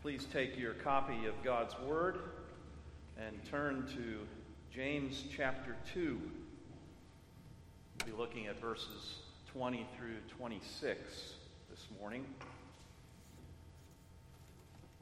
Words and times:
Please 0.00 0.28
take 0.32 0.56
your 0.56 0.74
copy 0.74 1.26
of 1.26 1.34
God's 1.42 1.74
Word 1.80 2.20
and 3.18 3.34
turn 3.50 3.84
to 3.96 4.20
James 4.72 5.24
chapter 5.36 5.74
2. 5.92 6.20
We'll 8.06 8.06
be 8.06 8.16
looking 8.16 8.46
at 8.46 8.60
verses 8.60 9.16
20 9.52 9.88
through 9.96 10.18
26 10.36 11.00
this 11.68 11.88
morning. 11.98 12.24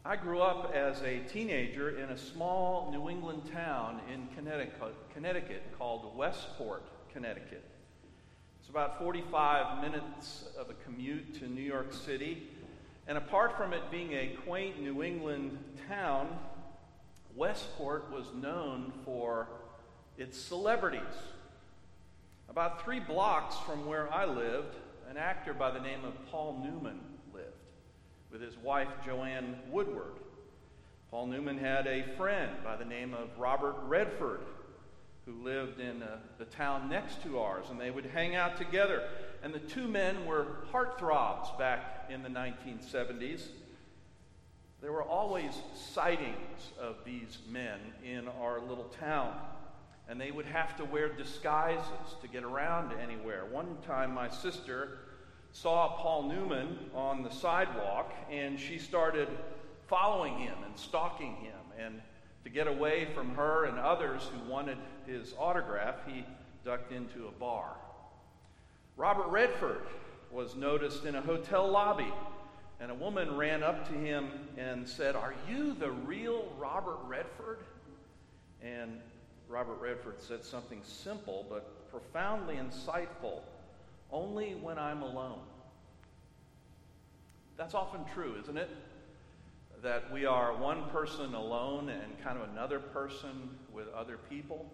I 0.03 0.17
grew 0.17 0.41
up 0.41 0.73
as 0.75 1.03
a 1.03 1.19
teenager 1.31 1.99
in 1.99 2.09
a 2.09 2.17
small 2.17 2.91
New 2.91 3.11
England 3.11 3.43
town 3.53 4.01
in 4.11 4.27
Connecticut, 4.35 4.95
Connecticut 5.13 5.63
called 5.79 6.17
Westport, 6.17 6.85
Connecticut. 7.13 7.65
It's 8.61 8.71
about 8.71 8.99
45 8.99 9.83
minutes 9.83 10.47
of 10.59 10.71
a 10.71 10.75
commute 10.87 11.39
to 11.41 11.49
New 11.49 11.61
York 11.61 11.93
City 11.93 12.49
and 13.07 13.17
apart 13.17 13.57
from 13.57 13.73
it 13.73 13.91
being 13.91 14.13
a 14.13 14.37
quaint 14.45 14.81
New 14.81 15.03
England 15.03 15.59
town, 15.89 16.29
Westport 17.35 18.11
was 18.11 18.27
known 18.35 18.93
for 19.05 19.49
its 20.19 20.39
celebrities. 20.39 21.03
About 22.49 22.83
three 22.83 23.01
blocks 23.01 23.57
from 23.67 23.87
where 23.87 24.13
I 24.13 24.25
lived, 24.25 24.75
an 25.09 25.17
actor 25.17 25.55
by 25.55 25.71
the 25.71 25.81
name 25.81 26.05
of 26.05 26.15
Paul 26.31 26.61
Newman 26.65 27.01
lived 27.33 27.47
with 28.33 28.41
his 28.41 28.57
wife 28.57 28.89
Joanne 29.05 29.57
Woodward. 29.71 30.15
Paul 31.11 31.27
Newman 31.27 31.59
had 31.59 31.87
a 31.87 32.05
friend 32.17 32.53
by 32.65 32.77
the 32.77 32.85
name 32.85 33.15
of 33.15 33.39
Robert 33.39 33.77
Redford 33.85 34.41
who 35.27 35.33
lived 35.43 35.81
in 35.81 36.03
uh, 36.03 36.19
the 36.39 36.45
town 36.45 36.89
next 36.89 37.23
to 37.25 37.41
ours, 37.41 37.67
and 37.71 37.81
they 37.81 37.91
would 37.91 38.07
hang 38.07 38.37
out 38.37 38.57
together. 38.57 39.03
And 39.47 39.55
the 39.55 39.61
two 39.61 39.87
men 39.87 40.27
were 40.27 40.45
heartthrobs 40.73 41.57
back 41.57 42.11
in 42.11 42.25
the 42.25 42.29
1970s. 42.29 43.43
There 44.83 44.91
were 44.91 45.05
always 45.05 45.53
sightings 45.73 46.73
of 46.81 46.97
these 47.05 47.39
men 47.49 47.79
in 48.05 48.27
our 48.41 48.59
little 48.59 48.93
town, 48.99 49.33
and 50.09 50.21
they 50.21 50.33
would 50.33 50.47
have 50.47 50.77
to 50.79 50.85
wear 50.85 51.11
disguises 51.11 52.17
to 52.23 52.27
get 52.27 52.43
around 52.43 52.93
anywhere. 53.01 53.45
One 53.45 53.77
time, 53.87 54.13
my 54.13 54.29
sister 54.29 54.99
saw 55.53 55.97
Paul 55.97 56.25
Newman 56.25 56.91
on 56.93 57.23
the 57.23 57.31
sidewalk, 57.31 58.13
and 58.29 58.59
she 58.59 58.79
started 58.79 59.29
following 59.87 60.39
him 60.39 60.57
and 60.65 60.77
stalking 60.77 61.37
him. 61.37 61.61
And 61.79 62.03
to 62.43 62.51
get 62.51 62.67
away 62.67 63.07
from 63.15 63.37
her 63.37 63.67
and 63.67 63.79
others 63.79 64.23
who 64.25 64.51
wanted 64.51 64.79
his 65.07 65.35
autograph, 65.39 66.05
he 66.05 66.27
ducked 66.65 66.91
into 66.91 67.29
a 67.29 67.31
bar. 67.39 67.77
Robert 68.97 69.29
Redford 69.29 69.83
was 70.31 70.55
noticed 70.55 71.05
in 71.05 71.15
a 71.15 71.21
hotel 71.21 71.69
lobby, 71.69 72.13
and 72.81 72.91
a 72.91 72.95
woman 72.95 73.37
ran 73.37 73.63
up 73.63 73.89
to 73.89 73.95
him 73.95 74.31
and 74.57 74.89
said, 74.89 75.17
Are 75.17 75.35
you 75.49 75.75
the 75.75 75.91
real 75.91 76.49
Robert 76.59 76.99
Redford? 77.07 77.59
And 78.63 79.01
Robert 79.49 79.81
Redford 79.81 80.21
said 80.21 80.45
something 80.45 80.81
simple 80.83 81.47
but 81.49 81.91
profoundly 81.91 82.57
insightful 82.57 83.41
only 84.11 84.55
when 84.55 84.79
I'm 84.79 85.03
alone. 85.03 85.41
That's 87.57 87.75
often 87.75 88.01
true, 88.13 88.37
isn't 88.43 88.57
it? 88.57 88.71
that 89.83 90.11
we 90.13 90.25
are 90.27 90.53
one 90.53 90.83
person 90.91 91.35
alone 91.35 91.89
and 91.91 92.21
kind 92.25 92.39
of 92.39 92.49
another 92.51 92.81
person 92.81 93.51
with 93.73 93.87
other 93.95 94.17
people? 94.17 94.67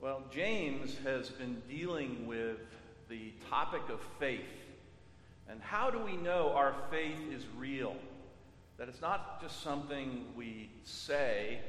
Well, 0.00 0.22
James 0.30 0.96
has 1.04 1.30
been 1.30 1.62
dealing 1.68 2.26
with 2.26 2.58
the 3.08 3.32
topic 3.50 3.82
of 3.88 4.00
faith. 4.18 4.40
And 5.48 5.60
how 5.60 5.90
do 5.90 5.98
we 5.98 6.16
know 6.16 6.52
our 6.54 6.74
faith 6.90 7.18
is 7.32 7.44
real? 7.56 7.96
That 8.78 8.88
it's 8.88 9.00
not 9.00 9.40
just 9.40 9.62
something 9.62 10.24
we 10.36 10.70
say, 10.84 11.60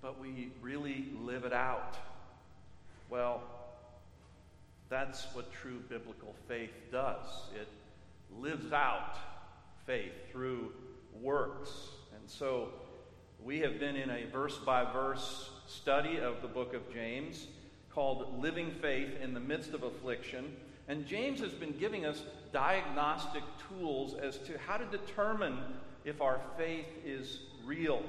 but 0.00 0.20
we 0.20 0.50
really 0.60 1.06
live 1.20 1.44
it 1.44 1.52
out. 1.52 1.96
Well, 3.10 3.42
that's 4.88 5.26
what 5.34 5.52
true 5.52 5.82
biblical 5.88 6.34
faith 6.48 6.72
does. 6.90 7.26
It 7.54 7.68
lives 8.40 8.72
out 8.72 9.16
faith 9.86 10.12
through 10.30 10.72
works. 11.20 11.70
And 12.14 12.28
so 12.28 12.68
we 13.42 13.60
have 13.60 13.78
been 13.78 13.96
in 13.96 14.10
a 14.10 14.24
verse 14.26 14.58
by 14.58 14.90
verse 14.90 15.50
study 15.66 16.18
of 16.18 16.42
the 16.42 16.48
book 16.48 16.74
of 16.74 16.92
James 16.92 17.46
called 17.94 18.40
Living 18.40 18.70
Faith 18.80 19.10
in 19.22 19.34
the 19.34 19.40
Midst 19.40 19.74
of 19.74 19.82
Affliction. 19.82 20.56
And 20.92 21.06
James 21.06 21.40
has 21.40 21.52
been 21.52 21.72
giving 21.78 22.04
us 22.04 22.22
diagnostic 22.52 23.42
tools 23.66 24.12
as 24.12 24.36
to 24.40 24.58
how 24.58 24.76
to 24.76 24.84
determine 24.84 25.56
if 26.04 26.20
our 26.20 26.38
faith 26.58 26.84
is 27.02 27.38
real. 27.64 28.02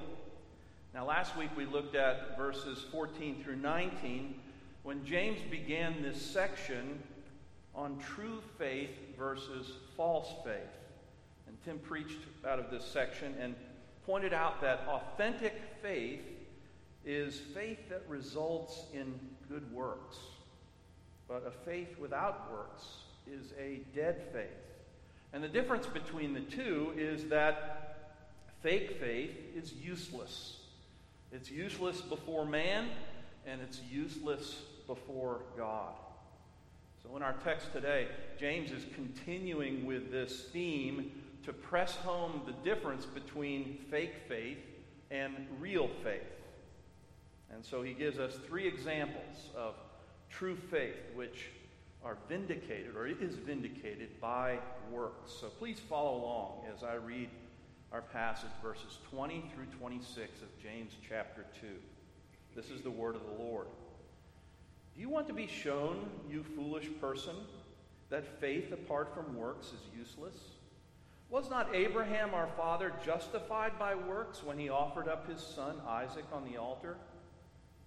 Now, 0.94 1.06
last 1.06 1.38
week 1.38 1.50
we 1.56 1.66
looked 1.66 1.96
at 1.96 2.38
verses 2.38 2.84
14 2.92 3.42
through 3.42 3.56
19 3.56 4.36
when 4.84 5.06
James 5.06 5.40
began 5.50 6.02
this 6.02 6.22
section 6.22 7.02
on 7.74 8.00
true 8.00 8.44
faith 8.58 8.92
versus 9.18 9.72
false 9.96 10.34
faith. 10.44 10.76
And 11.48 11.56
Tim 11.64 11.80
preached 11.80 12.20
out 12.46 12.60
of 12.60 12.70
this 12.70 12.84
section 12.84 13.34
and 13.40 13.56
pointed 14.06 14.34
out 14.34 14.60
that 14.60 14.82
authentic 14.90 15.54
faith 15.82 16.20
is 17.06 17.40
faith 17.40 17.80
that 17.88 18.04
results 18.10 18.88
in 18.94 19.18
good 19.48 19.72
works. 19.72 20.18
But 21.34 21.48
a 21.48 21.66
faith 21.66 21.98
without 22.00 22.52
works 22.52 22.86
is 23.26 23.54
a 23.60 23.80
dead 23.96 24.22
faith. 24.32 24.46
And 25.34 25.44
the 25.44 25.48
difference 25.48 25.88
between 25.88 26.36
the 26.36 26.42
two 26.42 26.94
is 26.96 27.28
that 27.30 28.20
fake 28.62 29.00
faith 29.00 29.32
is 29.56 29.74
useless. 29.74 30.58
It's 31.32 31.50
useless 31.50 32.02
before 32.02 32.46
man, 32.46 32.88
and 33.48 33.62
it's 33.62 33.82
useless 33.92 34.62
before 34.86 35.40
God. 35.58 35.94
So, 37.02 37.18
in 37.18 37.24
our 37.24 37.34
text 37.44 37.74
today, 37.74 38.10
James 38.40 38.70
is 38.70 38.86
continuing 38.94 39.88
with 39.88 40.12
this 40.12 40.44
theme 40.54 41.14
to 41.46 41.52
press 41.52 41.96
home 41.96 42.44
the 42.46 42.54
difference 42.64 43.08
between 43.08 43.80
fake 43.90 44.14
faith 44.28 44.60
and 45.10 45.34
real 45.60 45.90
faith. 46.04 46.22
And 47.52 47.66
so 47.66 47.82
he 47.82 47.94
gives 47.94 48.20
us 48.20 48.38
three 48.48 48.68
examples 48.68 49.50
of 49.56 49.74
true 50.38 50.56
faith 50.56 50.98
which 51.14 51.50
are 52.04 52.18
vindicated 52.28 52.96
or 52.96 53.08
is 53.08 53.36
vindicated 53.36 54.10
by 54.20 54.58
works. 54.92 55.32
So 55.40 55.48
please 55.48 55.80
follow 55.80 56.18
along 56.18 56.66
as 56.76 56.84
I 56.84 56.96
read 56.96 57.30
our 57.92 58.02
passage, 58.02 58.50
verses 58.62 58.98
20 59.12 59.52
through 59.54 59.68
26 59.80 60.42
of 60.42 60.48
James 60.62 60.94
chapter 61.08 61.46
2. 61.62 61.68
This 62.56 62.70
is 62.72 62.82
the 62.82 62.90
word 62.90 63.16
of 63.16 63.22
the 63.24 63.44
Lord. 63.44 63.68
Do 64.96 65.02
you 65.02 65.10
want 65.10 65.28
to 65.28 65.34
be 65.34 65.48
shown, 65.48 66.10
you 66.30 66.44
foolish 66.56 66.90
person, 67.00 67.36
that 68.10 68.40
faith 68.40 68.72
apart 68.72 69.14
from 69.14 69.38
works 69.38 69.68
is 69.68 69.98
useless? 69.98 70.36
Was 71.30 71.50
not 71.50 71.74
Abraham 71.74 72.34
our 72.34 72.50
father 72.58 72.92
justified 73.06 73.78
by 73.80 73.96
works 73.96 74.44
when 74.44 74.58
he 74.58 74.70
offered 74.70 75.08
up 75.08 75.30
his 75.30 75.42
son 75.42 75.78
Isaac 75.88 76.26
on 76.32 76.44
the 76.44 76.58
altar? 76.58 76.98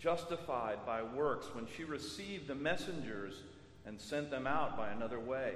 justified 0.00 0.78
by 0.86 1.02
works 1.02 1.46
when 1.54 1.66
she 1.76 1.84
received 1.84 2.48
the 2.48 2.54
messengers 2.54 3.42
and 3.86 4.00
sent 4.00 4.30
them 4.30 4.46
out 4.46 4.76
by 4.76 4.88
another 4.90 5.20
way? 5.20 5.54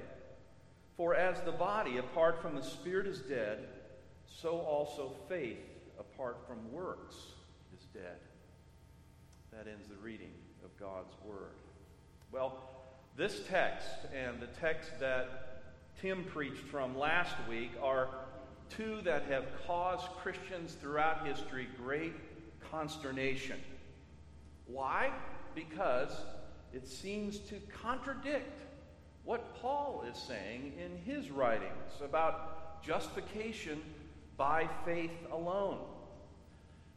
For 0.96 1.14
as 1.14 1.40
the 1.40 1.52
body 1.52 1.98
apart 1.98 2.40
from 2.40 2.54
the 2.54 2.62
spirit 2.62 3.06
is 3.06 3.20
dead, 3.20 3.66
so 4.26 4.58
also 4.58 5.14
faith 5.28 5.58
apart 5.98 6.38
from 6.46 6.72
works 6.72 7.16
is 7.76 7.84
dead. 7.92 8.18
That 9.52 9.66
ends 9.66 9.88
the 9.88 9.96
reading 9.96 10.32
of 10.64 10.76
God's 10.78 11.14
word. 11.24 11.54
Well, 12.30 12.58
this 13.16 13.40
text 13.48 13.88
and 14.14 14.40
the 14.40 14.48
text 14.60 14.90
that 15.00 15.62
Tim 16.00 16.24
preached 16.24 16.64
from 16.70 16.98
last 16.98 17.34
week 17.48 17.70
are 17.82 18.08
two 18.68 19.00
that 19.02 19.24
have 19.26 19.46
caused 19.66 20.06
Christians 20.22 20.76
throughout 20.80 21.26
history 21.26 21.68
great 21.76 22.14
consternation. 22.70 23.60
Why? 24.66 25.12
Because 25.54 26.10
it 26.72 26.86
seems 26.86 27.38
to 27.40 27.56
contradict 27.82 28.60
what 29.24 29.56
Paul 29.60 30.04
is 30.10 30.18
saying 30.18 30.72
in 30.78 30.98
his 31.04 31.30
writings 31.30 31.92
about 32.02 32.82
justification 32.82 33.80
by 34.36 34.68
faith 34.84 35.12
alone. 35.32 35.78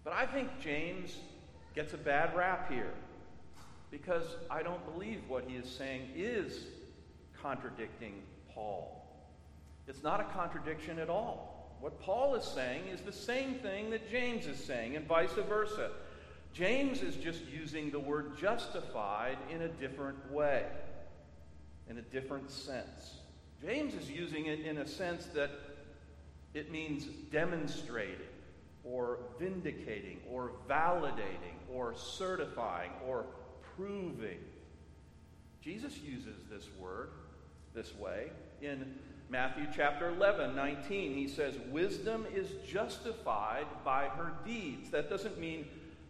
But 0.03 0.13
I 0.13 0.25
think 0.25 0.49
James 0.59 1.17
gets 1.75 1.93
a 1.93 1.97
bad 1.97 2.35
rap 2.35 2.71
here 2.71 2.93
because 3.91 4.23
I 4.49 4.63
don't 4.63 4.83
believe 4.93 5.21
what 5.27 5.45
he 5.47 5.55
is 5.55 5.69
saying 5.69 6.09
is 6.15 6.65
contradicting 7.41 8.13
Paul. 8.53 9.05
It's 9.87 10.03
not 10.03 10.19
a 10.19 10.25
contradiction 10.25 10.99
at 10.99 11.09
all. 11.09 11.77
What 11.79 12.01
Paul 12.01 12.35
is 12.35 12.43
saying 12.43 12.87
is 12.87 13.01
the 13.01 13.11
same 13.11 13.55
thing 13.55 13.91
that 13.91 14.09
James 14.09 14.47
is 14.47 14.57
saying, 14.57 14.95
and 14.95 15.07
vice 15.07 15.31
versa. 15.33 15.91
James 16.57 17.03
is 17.03 17.15
just 17.15 17.41
using 17.45 17.91
the 17.91 17.99
word 17.99 18.35
justified 18.35 19.37
in 19.53 19.61
a 19.61 19.67
different 19.67 20.31
way, 20.31 20.65
in 21.87 21.99
a 21.99 22.01
different 22.01 22.49
sense. 22.49 23.17
James 23.61 23.93
is 23.93 24.09
using 24.09 24.47
it 24.47 24.61
in 24.61 24.79
a 24.79 24.87
sense 24.87 25.27
that 25.35 25.51
it 26.55 26.71
means 26.71 27.05
demonstrating, 27.31 28.25
or 28.83 29.19
vindicating, 29.39 30.17
or 30.27 30.53
validating, 30.67 31.53
or 31.71 31.93
certifying, 31.95 32.89
or 33.05 33.25
proving. 33.75 34.39
Jesus 35.61 35.99
uses 35.99 36.37
this 36.49 36.69
word 36.79 37.09
this 37.75 37.93
way 37.93 38.31
in 38.63 38.95
Matthew 39.29 39.67
chapter 39.75 40.09
11, 40.09 40.55
19. 40.55 41.13
He 41.13 41.27
says, 41.27 41.53
Wisdom 41.69 42.25
is 42.33 42.47
justified 42.67 43.67
by 43.85 44.05
her 44.05 44.31
deeds. 44.43 44.89
That 44.89 45.07
doesn't 45.07 45.37
mean 45.37 45.67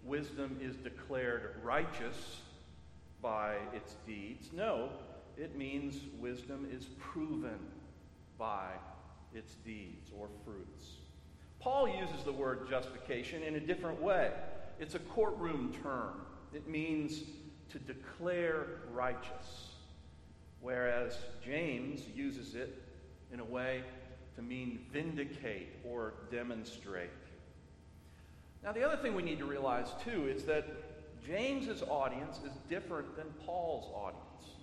wisdom 0.08 0.58
is 0.62 0.76
declared 0.78 1.56
righteous 1.64 2.42
by 3.22 3.56
its 3.74 3.96
deeds. 4.06 4.50
No, 4.54 4.90
it 5.38 5.58
means 5.58 6.00
wisdom 6.20 6.68
is 6.72 6.86
proven 6.98 7.60
by 8.38 8.70
its 9.34 9.56
deeds 9.66 10.10
or 10.18 10.30
fruits. 10.46 10.86
Paul 11.60 11.88
uses 11.88 12.24
the 12.24 12.32
word 12.32 12.70
justification 12.70 13.44
in 13.44 13.56
a 13.56 13.60
different 13.60 14.02
way. 14.02 14.32
It's 14.80 14.96
a 14.96 15.00
courtroom 15.00 15.74
term. 15.84 16.22
It 16.54 16.68
means 16.68 17.24
to 17.72 17.80
declare 17.80 18.66
righteous, 18.94 19.72
whereas 20.62 21.18
James 21.44 22.02
uses 22.16 22.56
it 22.56 22.82
in 23.34 23.40
a 23.40 23.46
way 23.46 23.84
to 24.36 24.42
mean 24.42 24.80
vindicate 24.94 25.70
or 25.84 26.14
demonstrate. 26.32 27.10
Now, 28.64 28.72
the 28.72 28.84
other 28.84 28.98
thing 28.98 29.16
we 29.16 29.24
need 29.24 29.40
to 29.40 29.46
realize, 29.46 29.88
too, 30.04 30.28
is 30.28 30.44
that 30.44 30.66
James's 31.26 31.84
audience 31.84 32.38
is 32.46 32.52
different 32.70 33.16
than 33.16 33.26
Paul's 33.46 33.90
audience. 33.94 34.56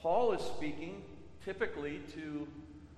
Paul 0.00 0.32
is 0.32 0.42
speaking 0.42 1.02
typically 1.44 2.00
to 2.14 2.46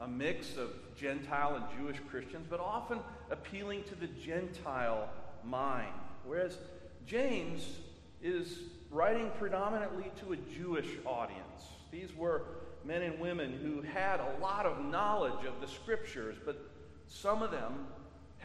a 0.01 0.09
mix 0.09 0.57
of 0.57 0.71
Gentile 0.99 1.57
and 1.57 1.65
Jewish 1.79 2.01
Christians, 2.11 2.47
but 2.49 2.61
often 2.61 2.99
appealing 3.31 3.85
to 3.85 3.95
the 3.95 4.09
Gentile 4.09 5.09
mind, 5.45 5.93
whereas 6.25 6.59
James 7.07 7.79
is 8.23 8.59
writing 8.91 9.31
predominantly 9.39 10.11
to 10.21 10.33
a 10.33 10.37
Jewish 10.37 10.89
audience. 11.05 11.71
These 11.91 12.15
were 12.17 12.43
men 12.85 13.03
and 13.03 13.19
women 13.21 13.53
who 13.53 13.83
had 13.83 14.21
a 14.21 14.41
lot 14.41 14.67
of 14.67 14.85
knowledge 14.85 15.45
of 15.47 15.61
the 15.61 15.67
scriptures, 15.67 16.37
but 16.45 16.71
some 17.09 17.43
of 17.43 17.51
them 17.51 17.87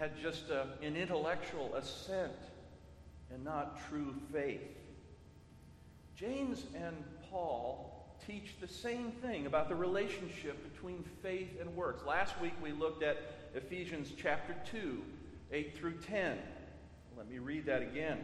had 0.01 0.19
just 0.19 0.49
a, 0.49 0.65
an 0.81 0.95
intellectual 0.95 1.75
assent 1.75 2.33
and 3.31 3.43
not 3.43 3.79
true 3.87 4.15
faith. 4.33 4.75
James 6.15 6.63
and 6.73 6.95
Paul 7.29 8.17
teach 8.25 8.55
the 8.59 8.67
same 8.67 9.11
thing 9.11 9.45
about 9.45 9.69
the 9.69 9.75
relationship 9.75 10.73
between 10.73 11.03
faith 11.21 11.49
and 11.61 11.75
works. 11.75 12.03
Last 12.03 12.33
week 12.41 12.53
we 12.63 12.71
looked 12.71 13.03
at 13.03 13.17
Ephesians 13.53 14.11
chapter 14.17 14.55
2, 14.71 15.03
8 15.51 15.77
through 15.77 15.99
10. 15.99 16.35
Let 17.15 17.29
me 17.29 17.37
read 17.37 17.67
that 17.67 17.83
again. 17.83 18.17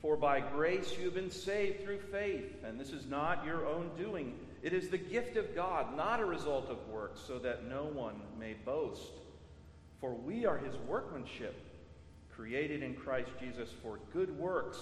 For 0.00 0.16
by 0.16 0.38
grace 0.38 0.94
you 0.96 1.06
have 1.06 1.14
been 1.14 1.32
saved 1.32 1.82
through 1.82 1.98
faith, 2.12 2.62
and 2.64 2.78
this 2.78 2.90
is 2.90 3.06
not 3.06 3.44
your 3.44 3.66
own 3.66 3.90
doing. 3.98 4.38
It 4.62 4.72
is 4.72 4.88
the 4.88 4.98
gift 4.98 5.36
of 5.36 5.56
God, 5.56 5.96
not 5.96 6.20
a 6.20 6.24
result 6.24 6.68
of 6.68 6.78
works, 6.88 7.20
so 7.26 7.40
that 7.40 7.68
no 7.68 7.86
one 7.86 8.20
may 8.38 8.54
boast. 8.64 9.10
For 10.00 10.14
we 10.14 10.46
are 10.46 10.58
his 10.58 10.74
workmanship, 10.86 11.54
created 12.30 12.82
in 12.82 12.94
Christ 12.94 13.30
Jesus 13.40 13.70
for 13.82 13.98
good 14.12 14.36
works, 14.38 14.78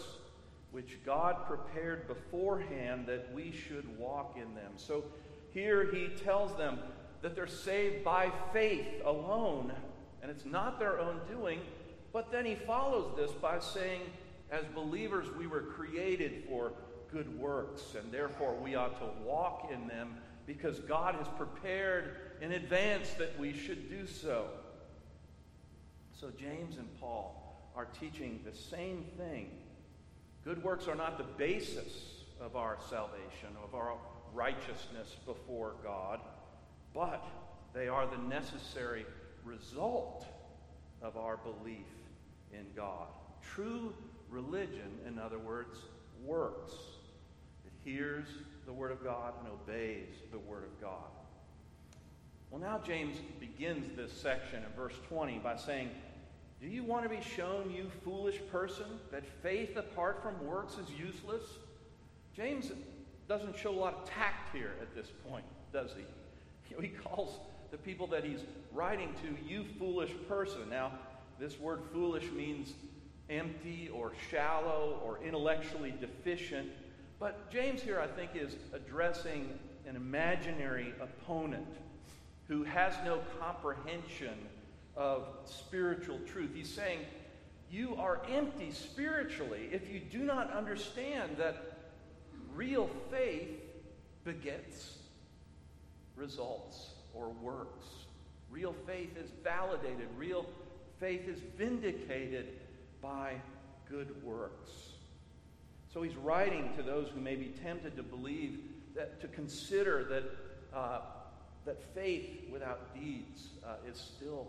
which 0.72 0.98
God 1.06 1.46
prepared 1.46 2.06
beforehand 2.06 3.06
that 3.06 3.32
we 3.32 3.50
should 3.50 3.98
walk 3.98 4.36
in 4.36 4.54
them. 4.54 4.72
So 4.76 5.04
here 5.52 5.90
he 5.90 6.08
tells 6.22 6.54
them 6.56 6.78
that 7.22 7.34
they're 7.34 7.46
saved 7.46 8.04
by 8.04 8.30
faith 8.52 8.86
alone, 9.04 9.72
and 10.20 10.30
it's 10.30 10.44
not 10.44 10.78
their 10.78 11.00
own 11.00 11.20
doing. 11.28 11.60
But 12.12 12.30
then 12.30 12.44
he 12.44 12.54
follows 12.54 13.16
this 13.16 13.30
by 13.32 13.58
saying, 13.58 14.02
as 14.50 14.64
believers, 14.74 15.26
we 15.38 15.46
were 15.46 15.62
created 15.62 16.44
for 16.48 16.72
good 17.10 17.38
works, 17.38 17.94
and 17.98 18.12
therefore 18.12 18.54
we 18.54 18.74
ought 18.74 18.98
to 18.98 19.26
walk 19.26 19.70
in 19.72 19.88
them 19.88 20.16
because 20.46 20.78
God 20.80 21.14
has 21.14 21.26
prepared 21.36 22.16
in 22.40 22.52
advance 22.52 23.14
that 23.14 23.38
we 23.38 23.52
should 23.52 23.88
do 23.88 24.06
so. 24.06 24.48
So 26.18 26.30
James 26.30 26.78
and 26.78 26.88
Paul 26.98 27.70
are 27.76 27.84
teaching 28.00 28.40
the 28.42 28.56
same 28.56 29.04
thing. 29.18 29.50
Good 30.44 30.62
works 30.64 30.88
are 30.88 30.94
not 30.94 31.18
the 31.18 31.24
basis 31.24 32.22
of 32.40 32.56
our 32.56 32.78
salvation, 32.88 33.50
of 33.62 33.74
our 33.74 33.98
righteousness 34.32 35.14
before 35.26 35.74
God, 35.84 36.20
but 36.94 37.22
they 37.74 37.88
are 37.88 38.06
the 38.06 38.16
necessary 38.16 39.04
result 39.44 40.26
of 41.02 41.18
our 41.18 41.36
belief 41.36 41.86
in 42.50 42.64
God. 42.74 43.08
True 43.42 43.92
religion, 44.30 44.98
in 45.06 45.18
other 45.18 45.38
words, 45.38 45.78
works. 46.24 46.72
It 47.66 47.72
hears 47.84 48.26
the 48.64 48.72
Word 48.72 48.90
of 48.90 49.04
God 49.04 49.34
and 49.40 49.48
obeys 49.48 50.14
the 50.32 50.38
Word 50.38 50.64
of 50.64 50.80
God. 50.80 51.10
Well, 52.50 52.60
now 52.60 52.80
James 52.84 53.18
begins 53.40 53.96
this 53.96 54.12
section 54.12 54.62
in 54.62 54.70
verse 54.76 54.94
20 55.08 55.38
by 55.38 55.56
saying, 55.56 55.90
Do 56.60 56.68
you 56.68 56.84
want 56.84 57.02
to 57.02 57.08
be 57.08 57.20
shown, 57.20 57.70
you 57.70 57.90
foolish 58.04 58.40
person, 58.50 58.86
that 59.10 59.24
faith 59.42 59.76
apart 59.76 60.22
from 60.22 60.46
works 60.46 60.74
is 60.74 60.88
useless? 60.90 61.42
James 62.34 62.70
doesn't 63.28 63.58
show 63.58 63.70
a 63.70 63.78
lot 63.78 63.94
of 63.94 64.08
tact 64.08 64.54
here 64.54 64.74
at 64.80 64.94
this 64.94 65.08
point, 65.28 65.44
does 65.72 65.90
he? 65.96 66.04
He 66.80 66.88
calls 66.88 67.38
the 67.70 67.78
people 67.78 68.06
that 68.08 68.22
he's 68.22 68.40
writing 68.72 69.14
to, 69.22 69.48
you 69.48 69.64
foolish 69.78 70.10
person. 70.28 70.68
Now, 70.68 70.92
this 71.38 71.58
word 71.58 71.80
foolish 71.92 72.30
means 72.32 72.74
empty 73.30 73.90
or 73.92 74.12
shallow 74.30 75.00
or 75.04 75.18
intellectually 75.24 75.94
deficient. 76.00 76.68
But 77.18 77.50
James 77.50 77.82
here, 77.82 78.00
I 78.00 78.06
think, 78.06 78.32
is 78.34 78.56
addressing 78.72 79.58
an 79.86 79.96
imaginary 79.96 80.92
opponent 81.00 81.66
who 82.48 82.62
has 82.64 82.94
no 83.04 83.20
comprehension 83.40 84.38
of 84.96 85.26
spiritual 85.44 86.18
truth. 86.26 86.50
He's 86.54 86.72
saying, 86.72 87.00
You 87.70 87.96
are 87.96 88.22
empty 88.30 88.70
spiritually 88.70 89.68
if 89.72 89.90
you 89.90 90.00
do 90.00 90.18
not 90.18 90.52
understand 90.52 91.36
that 91.38 91.78
real 92.54 92.88
faith 93.10 93.50
begets 94.24 94.98
results 96.16 96.90
or 97.14 97.28
works. 97.42 97.86
Real 98.50 98.74
faith 98.86 99.16
is 99.16 99.30
validated, 99.42 100.08
real 100.16 100.46
faith 100.98 101.28
is 101.28 101.40
vindicated 101.58 102.60
by 103.02 103.34
good 103.88 104.22
works. 104.24 104.70
So 105.92 106.02
he's 106.02 106.16
writing 106.16 106.70
to 106.76 106.82
those 106.82 107.08
who 107.08 107.20
may 107.20 107.36
be 107.36 107.54
tempted 107.62 107.96
to 107.96 108.02
believe 108.02 108.60
that, 108.94 109.20
to 109.20 109.28
consider 109.28 110.04
that, 110.04 110.76
uh, 110.76 111.00
that 111.66 111.82
faith 111.94 112.44
without 112.50 112.94
deeds 112.94 113.48
uh, 113.66 113.74
is 113.90 113.98
still 113.98 114.46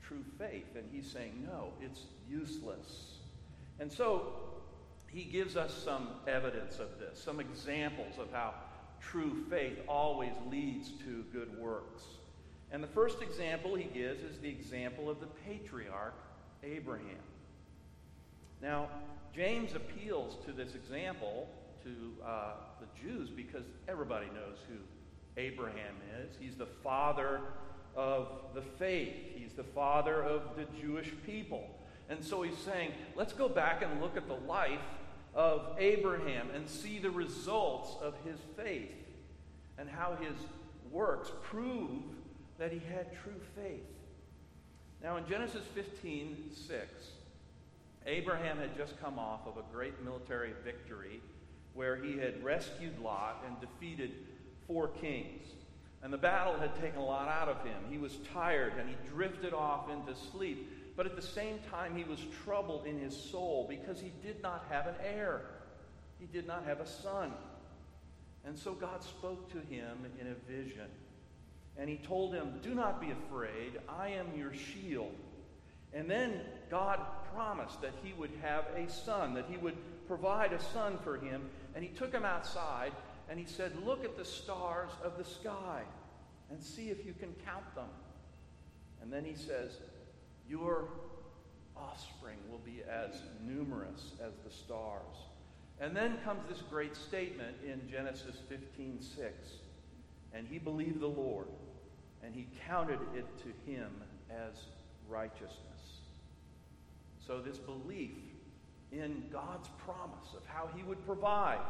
true 0.00 0.24
faith. 0.38 0.74
And 0.76 0.84
he's 0.90 1.10
saying, 1.10 1.46
no, 1.46 1.72
it's 1.80 2.04
useless. 2.30 3.18
And 3.80 3.92
so 3.92 4.32
he 5.08 5.24
gives 5.24 5.56
us 5.56 5.74
some 5.84 6.08
evidence 6.26 6.78
of 6.78 6.98
this, 6.98 7.22
some 7.22 7.40
examples 7.40 8.18
of 8.18 8.32
how 8.32 8.54
true 9.00 9.44
faith 9.50 9.78
always 9.88 10.32
leads 10.50 10.90
to 11.04 11.24
good 11.32 11.58
works. 11.58 12.04
And 12.70 12.82
the 12.82 12.88
first 12.88 13.20
example 13.20 13.74
he 13.74 13.84
gives 13.84 14.22
is 14.22 14.38
the 14.38 14.48
example 14.48 15.10
of 15.10 15.20
the 15.20 15.26
patriarch 15.46 16.14
Abraham. 16.62 17.04
Now, 18.62 18.88
James 19.34 19.74
appeals 19.74 20.38
to 20.46 20.52
this 20.52 20.74
example 20.74 21.48
to 21.82 22.24
uh, 22.24 22.52
the 22.80 22.86
Jews 23.02 23.28
because 23.28 23.64
everybody 23.88 24.26
knows 24.26 24.58
who 24.68 24.76
Abraham 25.36 25.94
is. 26.22 26.36
He's 26.38 26.56
the 26.56 26.66
father 26.66 27.40
of 27.94 28.28
the 28.54 28.62
faith, 28.62 29.14
he's 29.34 29.52
the 29.52 29.64
father 29.64 30.22
of 30.22 30.56
the 30.56 30.66
Jewish 30.80 31.12
people. 31.26 31.68
And 32.08 32.24
so 32.24 32.42
he's 32.42 32.58
saying, 32.58 32.92
let's 33.16 33.32
go 33.32 33.48
back 33.48 33.82
and 33.82 34.00
look 34.00 34.16
at 34.16 34.28
the 34.28 34.34
life 34.34 34.80
of 35.34 35.76
Abraham 35.78 36.48
and 36.54 36.68
see 36.68 36.98
the 36.98 37.10
results 37.10 37.90
of 38.02 38.14
his 38.24 38.38
faith 38.56 38.90
and 39.78 39.88
how 39.88 40.16
his 40.20 40.34
works 40.90 41.30
prove 41.42 42.02
that 42.58 42.70
he 42.70 42.80
had 42.90 43.12
true 43.22 43.40
faith. 43.56 43.80
Now, 45.02 45.16
in 45.16 45.26
Genesis 45.26 45.64
15 45.74 46.50
6, 46.54 46.86
Abraham 48.06 48.58
had 48.58 48.76
just 48.76 49.00
come 49.00 49.18
off 49.18 49.46
of 49.46 49.56
a 49.56 49.64
great 49.72 50.02
military 50.04 50.52
victory 50.64 51.20
where 51.74 51.96
he 51.96 52.18
had 52.18 52.44
rescued 52.44 52.98
Lot 53.00 53.44
and 53.46 53.60
defeated 53.60 54.12
four 54.66 54.88
kings. 54.88 55.46
And 56.02 56.12
the 56.12 56.18
battle 56.18 56.58
had 56.58 56.74
taken 56.80 56.98
a 56.98 57.04
lot 57.04 57.28
out 57.28 57.48
of 57.48 57.64
him. 57.64 57.78
He 57.88 57.98
was 57.98 58.16
tired 58.32 58.72
and 58.78 58.88
he 58.88 58.96
drifted 59.08 59.54
off 59.54 59.88
into 59.88 60.18
sleep. 60.32 60.68
But 60.96 61.06
at 61.06 61.16
the 61.16 61.22
same 61.22 61.58
time, 61.70 61.96
he 61.96 62.04
was 62.04 62.18
troubled 62.44 62.86
in 62.86 62.98
his 62.98 63.16
soul 63.16 63.66
because 63.68 64.00
he 64.00 64.12
did 64.22 64.42
not 64.42 64.66
have 64.68 64.86
an 64.86 64.94
heir. 65.02 65.42
He 66.18 66.26
did 66.26 66.46
not 66.46 66.64
have 66.64 66.80
a 66.80 66.86
son. 66.86 67.32
And 68.44 68.58
so 68.58 68.72
God 68.72 69.02
spoke 69.02 69.50
to 69.52 69.58
him 69.72 69.98
in 70.20 70.26
a 70.26 70.52
vision. 70.52 70.88
And 71.78 71.88
he 71.88 71.96
told 71.96 72.34
him, 72.34 72.54
Do 72.62 72.74
not 72.74 73.00
be 73.00 73.12
afraid. 73.12 73.78
I 73.88 74.08
am 74.08 74.26
your 74.36 74.52
shield. 74.52 75.14
And 75.94 76.10
then 76.10 76.40
God 76.70 76.98
promised 77.34 77.80
that 77.82 77.92
he 78.02 78.12
would 78.14 78.32
have 78.42 78.64
a 78.76 78.90
son, 78.90 79.34
that 79.34 79.46
he 79.48 79.56
would 79.56 79.76
provide 80.06 80.52
a 80.52 80.60
son 80.60 80.98
for 81.04 81.16
him. 81.16 81.42
And 81.74 81.84
he 81.84 81.90
took 81.90 82.12
him 82.12 82.24
outside 82.24 82.92
and 83.28 83.38
he 83.38 83.46
said, 83.46 83.72
Look 83.84 84.04
at 84.04 84.16
the 84.16 84.24
stars 84.24 84.90
of 85.02 85.16
the 85.18 85.24
sky 85.24 85.82
and 86.50 86.62
see 86.62 86.90
if 86.90 87.04
you 87.06 87.14
can 87.18 87.34
count 87.44 87.74
them. 87.74 87.88
And 89.00 89.12
then 89.12 89.24
he 89.24 89.34
says, 89.34 89.78
Your 90.48 90.88
offspring 91.76 92.36
will 92.50 92.60
be 92.64 92.82
as 92.88 93.22
numerous 93.46 94.12
as 94.24 94.32
the 94.44 94.50
stars. 94.50 95.16
And 95.80 95.96
then 95.96 96.18
comes 96.24 96.40
this 96.48 96.62
great 96.70 96.94
statement 96.94 97.56
in 97.66 97.80
Genesis 97.90 98.36
15 98.48 99.00
6. 99.00 99.32
And 100.34 100.46
he 100.46 100.58
believed 100.58 101.00
the 101.00 101.06
Lord, 101.06 101.48
and 102.24 102.34
he 102.34 102.46
counted 102.66 103.00
it 103.14 103.26
to 103.38 103.70
him 103.70 103.90
as 104.30 104.54
righteousness. 105.08 105.58
So, 107.26 107.40
this 107.40 107.58
belief 107.58 108.12
in 108.92 109.24
God's 109.32 109.68
promise 109.84 110.34
of 110.36 110.44
how 110.46 110.68
he 110.74 110.82
would 110.82 111.04
provide 111.06 111.60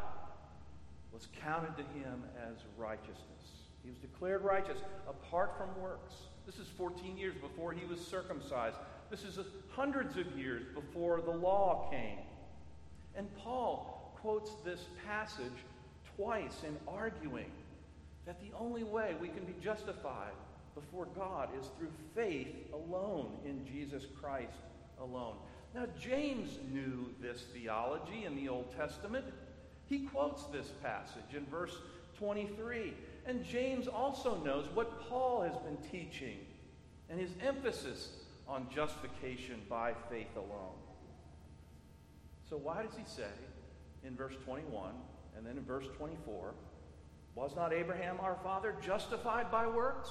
was 1.13 1.27
counted 1.41 1.77
to 1.77 1.83
him 1.97 2.23
as 2.49 2.57
righteousness. 2.77 3.63
He 3.83 3.89
was 3.89 3.99
declared 3.99 4.43
righteous 4.43 4.79
apart 5.07 5.57
from 5.57 5.81
works. 5.81 6.15
This 6.45 6.57
is 6.57 6.67
14 6.77 7.17
years 7.17 7.35
before 7.35 7.71
he 7.71 7.85
was 7.85 7.99
circumcised. 8.05 8.77
This 9.09 9.23
is 9.23 9.37
hundreds 9.69 10.17
of 10.17 10.37
years 10.37 10.63
before 10.73 11.21
the 11.21 11.31
law 11.31 11.89
came. 11.91 12.19
And 13.15 13.27
Paul 13.37 14.17
quotes 14.19 14.51
this 14.65 14.85
passage 15.07 15.51
twice 16.15 16.63
in 16.65 16.75
arguing 16.87 17.51
that 18.25 18.39
the 18.39 18.55
only 18.57 18.83
way 18.83 19.15
we 19.21 19.27
can 19.27 19.43
be 19.43 19.53
justified 19.61 20.31
before 20.75 21.05
God 21.15 21.49
is 21.59 21.67
through 21.77 21.91
faith 22.15 22.47
alone 22.73 23.37
in 23.45 23.65
Jesus 23.65 24.05
Christ 24.19 24.57
alone. 24.99 25.35
Now, 25.75 25.85
James 25.99 26.57
knew 26.71 27.09
this 27.21 27.45
theology 27.53 28.25
in 28.25 28.35
the 28.35 28.49
Old 28.49 28.75
Testament. 28.75 29.25
He 29.93 29.99
quotes 29.99 30.45
this 30.45 30.69
passage 30.81 31.35
in 31.37 31.45
verse 31.45 31.75
23. 32.17 32.95
And 33.27 33.45
James 33.45 33.87
also 33.87 34.41
knows 34.43 34.65
what 34.73 35.07
Paul 35.07 35.43
has 35.43 35.55
been 35.57 35.77
teaching 35.91 36.39
and 37.11 37.19
his 37.19 37.29
emphasis 37.39 38.09
on 38.47 38.65
justification 38.73 39.61
by 39.69 39.93
faith 40.09 40.35
alone. 40.35 40.79
So, 42.49 42.57
why 42.57 42.81
does 42.81 42.95
he 42.97 43.03
say 43.05 43.29
in 44.03 44.15
verse 44.15 44.33
21 44.43 44.93
and 45.37 45.45
then 45.45 45.57
in 45.57 45.63
verse 45.63 45.85
24, 45.95 46.55
Was 47.35 47.55
not 47.55 47.71
Abraham 47.71 48.19
our 48.19 48.39
father 48.43 48.75
justified 48.81 49.51
by 49.51 49.67
works? 49.67 50.09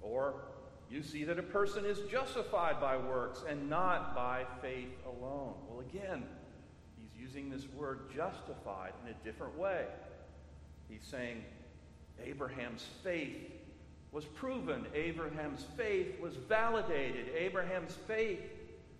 Or 0.00 0.44
you 0.88 1.02
see 1.02 1.24
that 1.24 1.40
a 1.40 1.42
person 1.42 1.84
is 1.84 1.98
justified 2.08 2.80
by 2.80 2.98
works 2.98 3.42
and 3.48 3.68
not 3.68 4.14
by 4.14 4.44
faith 4.62 4.94
alone. 5.06 5.54
Well, 5.68 5.80
again, 5.80 6.22
using 7.24 7.48
this 7.50 7.66
word 7.76 8.00
justified 8.14 8.92
in 9.04 9.10
a 9.10 9.24
different 9.24 9.56
way. 9.58 9.84
He's 10.88 11.04
saying 11.10 11.42
Abraham's 12.22 12.86
faith 13.02 13.50
was 14.12 14.24
proven, 14.24 14.86
Abraham's 14.94 15.66
faith 15.76 16.20
was 16.20 16.36
validated, 16.36 17.26
Abraham's 17.36 17.96
faith 18.06 18.40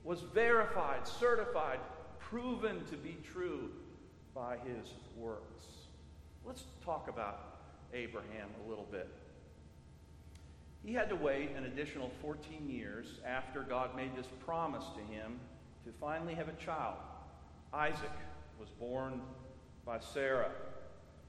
was 0.03 0.23
verified, 0.33 1.07
certified, 1.07 1.79
proven 2.19 2.85
to 2.87 2.97
be 2.97 3.17
true 3.33 3.71
by 4.35 4.57
his 4.57 4.89
works. 5.17 5.67
Let's 6.45 6.65
talk 6.85 7.09
about 7.09 7.59
Abraham 7.93 8.49
a 8.65 8.69
little 8.69 8.89
bit. 8.91 9.09
He 10.85 10.93
had 10.93 11.09
to 11.11 11.17
wait 11.17 11.51
an 11.57 11.65
additional 11.65 12.11
14 12.21 12.69
years 12.69 13.07
after 13.27 13.63
God 13.63 13.95
made 13.95 14.17
this 14.17 14.27
promise 14.45 14.85
to 14.97 15.15
him 15.15 15.39
to 15.85 15.93
finally 16.01 16.35
have 16.35 16.49
a 16.49 16.65
child. 16.65 16.97
Isaac 17.75 18.13
was 18.59 18.69
born 18.71 19.21
by 19.85 19.99
Sarah. 20.01 20.51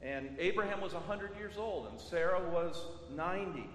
And 0.02 0.30
Abraham 0.40 0.82
was 0.82 0.94
100 0.94 1.36
years 1.38 1.56
old, 1.58 1.88
and 1.88 2.00
Sarah 2.00 2.42
was 2.52 2.82
90. 3.16 3.68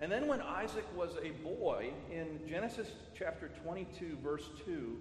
And 0.00 0.10
then, 0.10 0.26
when 0.26 0.40
Isaac 0.40 0.86
was 0.96 1.10
a 1.22 1.30
boy, 1.42 1.92
in 2.10 2.40
Genesis 2.48 2.88
chapter 3.16 3.50
22, 3.62 4.18
verse 4.22 4.48
2, 4.64 4.96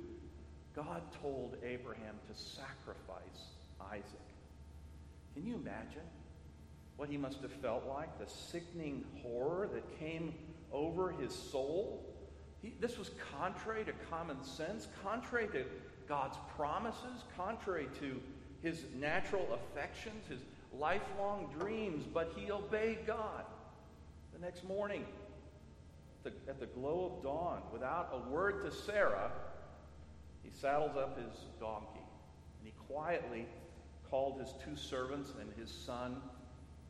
God 0.75 1.01
told 1.22 1.56
Abraham 1.63 2.15
to 2.27 2.39
sacrifice 2.39 3.56
Isaac. 3.92 4.06
Can 5.34 5.46
you 5.46 5.56
imagine? 5.56 6.03
what 6.98 7.10
he 7.10 7.18
must 7.18 7.42
have 7.42 7.51
felt 7.51 7.86
like, 7.88 8.20
the 8.20 8.30
sickening 8.30 9.03
horror 9.22 9.70
that 9.74 10.00
came 10.00 10.34
over 10.72 11.12
his 11.12 11.34
soul. 11.34 12.06
He, 12.62 12.74
this 12.80 12.98
was 12.98 13.12
contrary 13.38 13.84
to 13.86 13.94
common 14.10 14.44
sense, 14.44 14.88
contrary 15.03 15.48
to 15.48 15.65
God's 16.13 16.38
promises, 16.55 17.24
contrary 17.36 17.88
to 18.00 18.22
his 18.62 18.86
natural 19.00 19.48
affections, 19.51 20.27
his 20.29 20.41
lifelong 20.72 21.51
dreams, 21.60 22.05
but 22.13 22.32
he 22.36 22.51
obeyed 22.51 23.00
God. 23.08 23.46
The 24.32 24.39
next 24.39 24.63
morning, 24.63 25.05
at 26.24 26.60
the 26.60 26.67
glow 26.67 27.12
of 27.17 27.24
dawn, 27.24 27.63
without 27.72 28.13
a 28.13 28.32
word 28.32 28.63
to 28.63 28.72
Sarah, 28.72 29.32
he 30.43 30.51
saddles 30.51 30.96
up 30.96 31.17
his 31.17 31.46
donkey 31.60 32.05
and 32.60 32.65
he 32.65 32.74
quietly 32.88 33.48
called 34.08 34.39
his 34.39 34.53
two 34.63 34.75
servants 34.75 35.34
and 35.41 35.51
his 35.58 35.72
son 35.72 36.17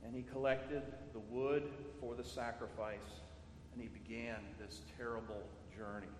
and 0.06 0.14
he 0.14 0.24
collected 0.24 0.84
the 1.14 1.20
wood 1.20 1.64
for 2.02 2.14
the 2.14 2.26
sacrifice, 2.26 3.22
and 3.72 3.82
he 3.82 3.88
began 3.88 4.40
this 4.60 4.82
terrible 4.98 5.44
journey. 5.78 6.12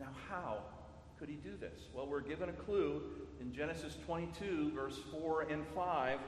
Now, 0.00 0.08
how 0.28 0.58
could 1.24 1.32
he 1.32 1.36
do 1.36 1.56
this? 1.58 1.80
Well, 1.94 2.06
we're 2.06 2.20
given 2.20 2.50
a 2.50 2.52
clue 2.52 3.00
in 3.40 3.50
Genesis 3.54 3.96
22, 4.04 4.72
verse 4.74 4.98
4 5.10 5.46
and 5.48 5.64
5, 5.74 6.18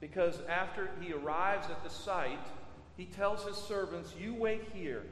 because 0.00 0.40
after 0.48 0.90
he 1.00 1.12
arrives 1.12 1.70
at 1.70 1.84
the 1.84 1.88
site, 1.88 2.44
he 2.96 3.04
tells 3.04 3.44
his 3.44 3.56
servants, 3.56 4.12
You 4.20 4.34
wait 4.34 4.62
here. 4.74 5.04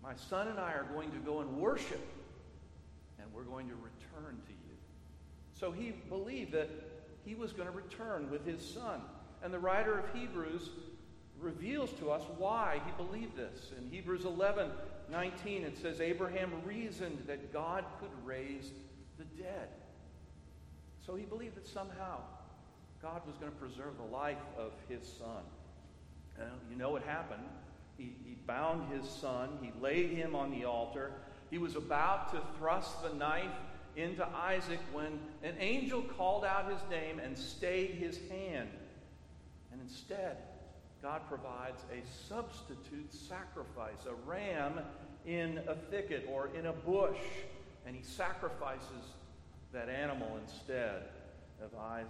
My 0.00 0.14
son 0.14 0.46
and 0.46 0.60
I 0.60 0.74
are 0.74 0.86
going 0.94 1.10
to 1.10 1.18
go 1.18 1.40
and 1.40 1.56
worship, 1.56 2.06
and 3.18 3.26
we're 3.34 3.42
going 3.42 3.66
to 3.66 3.74
return 3.74 4.36
to 4.46 4.52
you. 4.52 4.76
So 5.58 5.72
he 5.72 5.90
believed 6.08 6.52
that 6.52 6.70
he 7.24 7.34
was 7.34 7.52
going 7.52 7.66
to 7.66 7.74
return 7.74 8.30
with 8.30 8.46
his 8.46 8.64
son. 8.64 9.00
And 9.42 9.52
the 9.52 9.58
writer 9.58 9.98
of 9.98 10.04
Hebrews 10.14 10.70
reveals 11.40 11.90
to 11.94 12.12
us 12.12 12.22
why 12.38 12.80
he 12.86 12.92
believed 12.92 13.36
this. 13.36 13.72
In 13.76 13.90
Hebrews 13.90 14.24
11 14.24 14.70
19, 15.10 15.64
it 15.64 15.78
says, 15.78 16.00
Abraham 16.00 16.52
reasoned 16.64 17.24
that 17.26 17.52
God 17.52 17.84
could 18.00 18.10
raise 18.24 18.70
the 19.18 19.24
dead. 19.42 19.68
So 21.04 21.14
he 21.14 21.24
believed 21.24 21.56
that 21.56 21.66
somehow 21.66 22.18
God 23.02 23.22
was 23.26 23.36
going 23.36 23.52
to 23.52 23.58
preserve 23.58 23.96
the 23.98 24.16
life 24.16 24.38
of 24.58 24.72
his 24.88 25.06
son. 25.18 25.42
And 26.38 26.50
you 26.70 26.76
know 26.76 26.90
what 26.90 27.02
happened? 27.02 27.42
He, 27.98 28.14
he 28.24 28.36
bound 28.46 28.90
his 28.92 29.08
son, 29.08 29.50
he 29.60 29.72
laid 29.80 30.10
him 30.10 30.34
on 30.34 30.50
the 30.50 30.64
altar. 30.64 31.12
He 31.50 31.58
was 31.58 31.76
about 31.76 32.32
to 32.32 32.40
thrust 32.58 33.02
the 33.02 33.14
knife 33.14 33.52
into 33.96 34.26
Isaac 34.26 34.80
when 34.92 35.20
an 35.42 35.54
angel 35.60 36.02
called 36.02 36.44
out 36.44 36.70
his 36.70 36.80
name 36.90 37.20
and 37.20 37.38
stayed 37.38 37.90
his 37.90 38.18
hand. 38.28 38.68
And 39.70 39.80
instead, 39.80 40.38
God 41.04 41.20
provides 41.28 41.84
a 41.92 42.00
substitute 42.30 43.12
sacrifice, 43.12 44.06
a 44.08 44.14
ram 44.26 44.80
in 45.26 45.60
a 45.68 45.74
thicket 45.74 46.26
or 46.32 46.48
in 46.58 46.64
a 46.64 46.72
bush, 46.72 47.20
and 47.86 47.94
he 47.94 48.02
sacrifices 48.02 49.12
that 49.74 49.90
animal 49.90 50.38
instead 50.42 51.02
of 51.62 51.78
Isaac. 51.78 52.08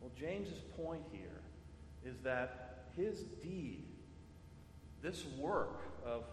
Well, 0.00 0.10
James's 0.18 0.62
point 0.78 1.02
here 1.12 1.42
is 2.10 2.16
that 2.24 2.86
his 2.96 3.20
deed, 3.42 3.84
this 5.02 5.26
work 5.38 5.82
of 6.06 6.24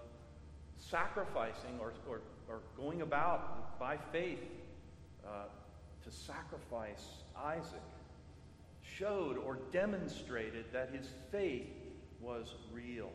sacrificing 0.78 1.82
or, 1.82 1.92
or, 2.10 2.22
or 2.48 2.62
going 2.78 3.02
about 3.02 3.78
by 3.78 3.98
faith 4.14 4.40
uh, 5.28 5.48
to 6.02 6.12
sacrifice 6.12 7.04
Isaac, 7.38 7.84
showed 8.98 9.38
or 9.38 9.58
demonstrated 9.72 10.66
that 10.74 10.90
his 10.94 11.08
faith 11.32 11.70
was 12.20 12.56
real. 12.72 13.10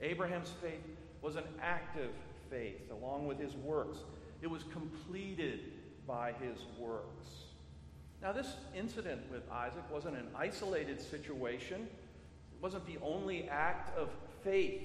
Abraham's 0.00 0.52
faith 0.60 0.80
was 1.20 1.36
an 1.36 1.44
active 1.60 2.10
faith, 2.50 2.90
along 2.90 3.26
with 3.26 3.38
his 3.38 3.54
works. 3.54 3.98
it 4.42 4.50
was 4.50 4.64
completed 4.64 5.60
by 6.06 6.32
his 6.32 6.58
works. 6.76 7.44
Now, 8.20 8.32
this 8.32 8.56
incident 8.76 9.20
with 9.30 9.42
Isaac 9.50 9.84
wasn't 9.90 10.16
an 10.16 10.26
isolated 10.36 11.00
situation. 11.00 11.82
It 11.82 12.62
wasn't 12.62 12.86
the 12.86 12.98
only 13.02 13.48
act 13.48 13.96
of 13.96 14.10
faith 14.42 14.82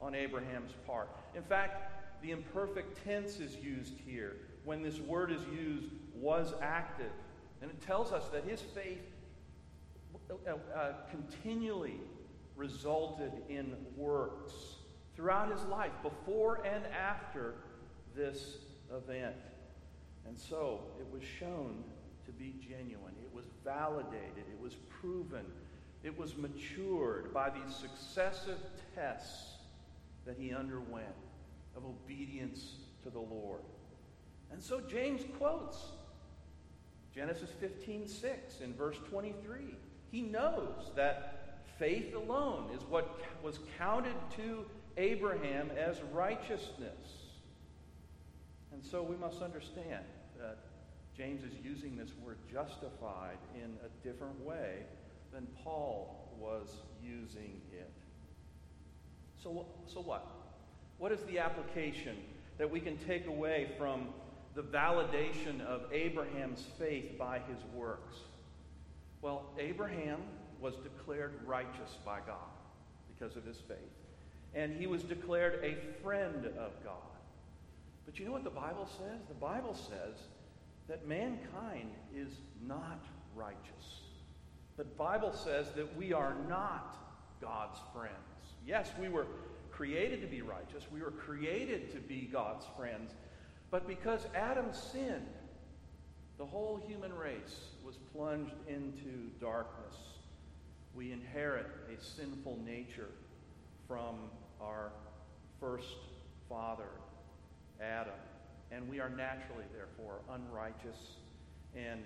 on 0.00 0.14
Abraham's 0.14 0.72
part. 0.86 1.08
In 1.34 1.42
fact, 1.42 2.22
the 2.22 2.30
imperfect 2.30 3.04
tense 3.04 3.38
is 3.40 3.56
used 3.56 3.94
here. 4.06 4.36
When 4.64 4.82
this 4.82 4.98
word 5.00 5.30
is 5.30 5.42
used, 5.52 5.90
was 6.14 6.54
active. 6.62 7.12
And 7.62 7.70
it 7.70 7.80
tells 7.80 8.12
us 8.12 8.28
that 8.28 8.44
his 8.44 8.60
faith 8.60 9.02
uh, 10.46 10.52
uh, 10.76 10.92
continually 11.10 12.00
resulted 12.56 13.32
in 13.48 13.74
works 13.96 14.52
throughout 15.16 15.50
his 15.50 15.64
life, 15.64 15.92
before 16.02 16.64
and 16.64 16.84
after 16.86 17.54
this 18.16 18.58
event. 18.94 19.36
And 20.26 20.38
so 20.38 20.80
it 20.98 21.06
was 21.12 21.22
shown 21.22 21.84
to 22.26 22.32
be 22.32 22.54
genuine. 22.60 23.14
It 23.22 23.34
was 23.34 23.44
validated. 23.64 24.44
It 24.50 24.60
was 24.60 24.74
proven. 25.00 25.44
It 26.02 26.16
was 26.18 26.36
matured 26.36 27.32
by 27.32 27.50
these 27.50 27.74
successive 27.74 28.58
tests 28.94 29.54
that 30.26 30.36
he 30.38 30.52
underwent 30.52 31.06
of 31.76 31.84
obedience 31.84 32.76
to 33.02 33.10
the 33.10 33.20
Lord. 33.20 33.62
And 34.50 34.62
so 34.62 34.80
James 34.80 35.22
quotes 35.38 35.78
Genesis 37.14 37.50
15 37.60 38.08
6 38.08 38.60
in 38.60 38.74
verse 38.74 38.96
23. 39.10 39.76
He 40.14 40.22
knows 40.22 40.92
that 40.94 41.56
faith 41.76 42.14
alone 42.14 42.70
is 42.72 42.84
what 42.84 43.18
was 43.42 43.58
counted 43.76 44.14
to 44.36 44.64
Abraham 44.96 45.72
as 45.76 46.00
righteousness. 46.12 47.32
And 48.72 48.80
so 48.84 49.02
we 49.02 49.16
must 49.16 49.42
understand 49.42 50.04
that 50.38 50.58
James 51.16 51.42
is 51.42 51.52
using 51.64 51.96
this 51.96 52.10
word 52.24 52.36
justified 52.48 53.38
in 53.56 53.72
a 53.84 54.06
different 54.06 54.40
way 54.44 54.84
than 55.32 55.48
Paul 55.64 56.32
was 56.38 56.68
using 57.02 57.60
it. 57.72 57.90
So, 59.42 59.66
so 59.88 60.00
what? 60.00 60.28
What 60.98 61.10
is 61.10 61.22
the 61.22 61.40
application 61.40 62.14
that 62.58 62.70
we 62.70 62.78
can 62.78 62.98
take 62.98 63.26
away 63.26 63.72
from 63.76 64.10
the 64.54 64.62
validation 64.62 65.60
of 65.66 65.92
Abraham's 65.92 66.64
faith 66.78 67.18
by 67.18 67.40
his 67.48 67.58
works? 67.74 68.18
Well, 69.24 69.46
Abraham 69.58 70.20
was 70.60 70.74
declared 70.76 71.32
righteous 71.46 71.96
by 72.04 72.18
God 72.26 72.52
because 73.08 73.36
of 73.36 73.44
his 73.46 73.56
faith. 73.56 73.78
And 74.54 74.76
he 74.78 74.86
was 74.86 75.02
declared 75.02 75.64
a 75.64 75.78
friend 76.02 76.44
of 76.44 76.72
God. 76.84 77.16
But 78.04 78.18
you 78.18 78.26
know 78.26 78.32
what 78.32 78.44
the 78.44 78.50
Bible 78.50 78.86
says? 78.86 79.22
The 79.26 79.34
Bible 79.34 79.74
says 79.74 80.18
that 80.88 81.08
mankind 81.08 81.90
is 82.14 82.34
not 82.66 83.02
righteous. 83.34 84.02
The 84.76 84.84
Bible 84.84 85.32
says 85.32 85.68
that 85.74 85.96
we 85.96 86.12
are 86.12 86.36
not 86.46 86.94
God's 87.40 87.78
friends. 87.94 88.12
Yes, 88.66 88.90
we 89.00 89.08
were 89.08 89.26
created 89.70 90.20
to 90.20 90.26
be 90.26 90.42
righteous, 90.42 90.84
we 90.92 91.00
were 91.00 91.12
created 91.12 91.90
to 91.92 91.98
be 91.98 92.28
God's 92.30 92.66
friends. 92.76 93.14
But 93.70 93.88
because 93.88 94.26
Adam 94.34 94.66
sinned, 94.74 95.26
the 96.36 96.44
whole 96.44 96.84
human 96.86 97.12
race 97.14 97.70
was 97.84 97.96
plunged 98.14 98.54
into 98.66 99.30
darkness. 99.40 99.96
We 100.94 101.12
inherit 101.12 101.66
a 101.92 102.02
sinful 102.02 102.58
nature 102.64 103.10
from 103.86 104.16
our 104.60 104.90
first 105.60 105.96
father, 106.48 106.88
Adam. 107.80 108.14
And 108.72 108.88
we 108.88 109.00
are 109.00 109.10
naturally, 109.10 109.64
therefore, 109.74 110.20
unrighteous 110.32 111.16
and 111.76 112.02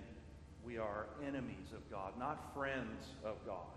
we 0.65 0.77
are 0.77 1.05
enemies 1.25 1.71
of 1.73 1.89
God, 1.89 2.13
not 2.19 2.53
friends 2.53 3.05
of 3.23 3.37
God. 3.45 3.67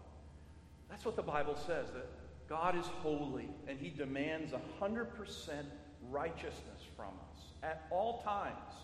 That's 0.90 1.04
what 1.04 1.16
the 1.16 1.22
Bible 1.22 1.56
says, 1.56 1.86
that 1.94 2.08
God 2.48 2.76
is 2.76 2.86
holy 3.02 3.48
and 3.68 3.78
he 3.78 3.90
demands 3.90 4.52
100% 4.80 5.06
righteousness 6.10 6.82
from 6.96 7.08
us 7.32 7.44
at 7.62 7.86
all 7.90 8.22
times, 8.22 8.74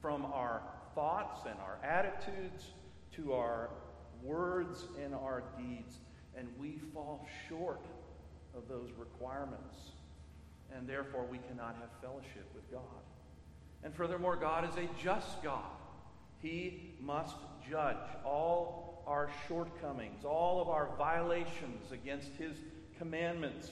from 0.00 0.26
our 0.26 0.60
thoughts 0.94 1.40
and 1.48 1.58
our 1.60 1.78
attitudes 1.84 2.66
to 3.16 3.32
our 3.32 3.70
words 4.22 4.84
and 5.02 5.14
our 5.14 5.42
deeds. 5.58 5.96
And 6.36 6.48
we 6.58 6.78
fall 6.94 7.26
short 7.48 7.84
of 8.56 8.68
those 8.68 8.90
requirements. 8.98 9.76
And 10.74 10.88
therefore, 10.88 11.26
we 11.30 11.38
cannot 11.38 11.76
have 11.80 11.90
fellowship 12.00 12.46
with 12.54 12.70
God. 12.70 12.80
And 13.84 13.94
furthermore, 13.94 14.36
God 14.36 14.68
is 14.68 14.76
a 14.76 14.88
just 15.02 15.42
God. 15.42 15.64
He 16.40 16.94
must 17.00 17.36
judge 17.68 17.96
all 18.24 19.02
our 19.06 19.30
shortcomings, 19.48 20.24
all 20.24 20.60
of 20.60 20.68
our 20.68 20.88
violations 20.96 21.92
against 21.92 22.32
His 22.38 22.56
commandments, 22.98 23.70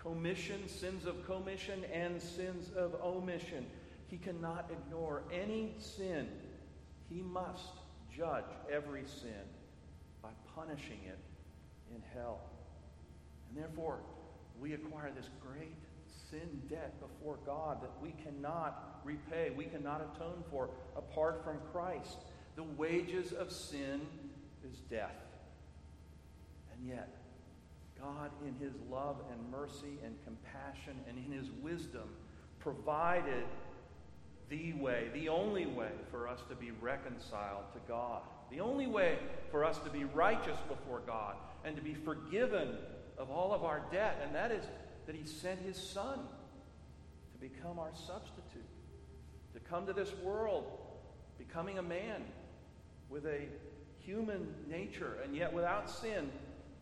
commission, 0.00 0.68
sins 0.68 1.06
of 1.06 1.24
commission, 1.26 1.84
and 1.92 2.20
sins 2.20 2.70
of 2.76 2.94
omission. 3.02 3.66
He 4.08 4.16
cannot 4.16 4.70
ignore 4.70 5.22
any 5.32 5.74
sin. 5.78 6.28
He 7.12 7.22
must 7.22 7.72
judge 8.16 8.44
every 8.70 9.04
sin 9.04 9.44
by 10.22 10.30
punishing 10.54 11.00
it 11.06 11.18
in 11.94 12.02
hell. 12.14 12.40
And 13.48 13.62
therefore, 13.62 14.00
we 14.60 14.74
acquire 14.74 15.10
this 15.14 15.28
great 15.40 15.76
sin 16.30 16.62
debt 16.68 16.94
before 17.00 17.38
God 17.44 17.82
that 17.82 17.92
we 18.00 18.14
cannot 18.24 19.00
repay, 19.04 19.50
we 19.56 19.64
cannot 19.64 20.00
atone 20.14 20.44
for 20.50 20.70
apart 20.96 21.42
from 21.44 21.58
Christ. 21.72 22.18
The 22.56 22.62
wages 22.62 23.32
of 23.32 23.50
sin 23.50 24.02
is 24.70 24.78
death. 24.90 25.16
And 26.72 26.88
yet, 26.88 27.08
God, 28.00 28.30
in 28.46 28.54
His 28.54 28.74
love 28.90 29.16
and 29.30 29.50
mercy 29.50 29.98
and 30.04 30.14
compassion 30.24 30.98
and 31.08 31.18
in 31.18 31.32
His 31.32 31.50
wisdom, 31.62 32.08
provided 32.58 33.44
the 34.48 34.72
way, 34.74 35.08
the 35.14 35.28
only 35.28 35.66
way 35.66 35.90
for 36.10 36.28
us 36.28 36.40
to 36.48 36.54
be 36.54 36.70
reconciled 36.80 37.64
to 37.72 37.78
God, 37.88 38.22
the 38.50 38.60
only 38.60 38.86
way 38.86 39.18
for 39.50 39.64
us 39.64 39.78
to 39.78 39.90
be 39.90 40.04
righteous 40.04 40.58
before 40.68 41.00
God 41.06 41.36
and 41.64 41.76
to 41.76 41.82
be 41.82 41.94
forgiven 41.94 42.76
of 43.18 43.30
all 43.30 43.52
of 43.52 43.64
our 43.64 43.82
debt, 43.90 44.20
and 44.24 44.34
that 44.34 44.50
is 44.50 44.64
that 45.06 45.14
He 45.14 45.26
sent 45.26 45.60
His 45.60 45.76
Son 45.76 46.18
to 47.32 47.38
become 47.38 47.78
our 47.78 47.92
substitute, 47.94 48.68
to 49.54 49.60
come 49.60 49.86
to 49.86 49.92
this 49.92 50.12
world, 50.22 50.64
becoming 51.38 51.78
a 51.78 51.82
man 51.82 52.22
with 53.08 53.26
a 53.26 53.48
human 53.98 54.46
nature 54.68 55.18
and 55.24 55.36
yet 55.36 55.52
without 55.52 55.88
sin, 55.88 56.30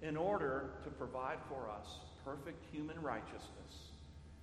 in 0.03 0.17
order 0.17 0.71
to 0.85 0.91
provide 0.91 1.39
for 1.49 1.69
us 1.71 1.99
perfect 2.25 2.65
human 2.73 3.01
righteousness. 3.03 3.91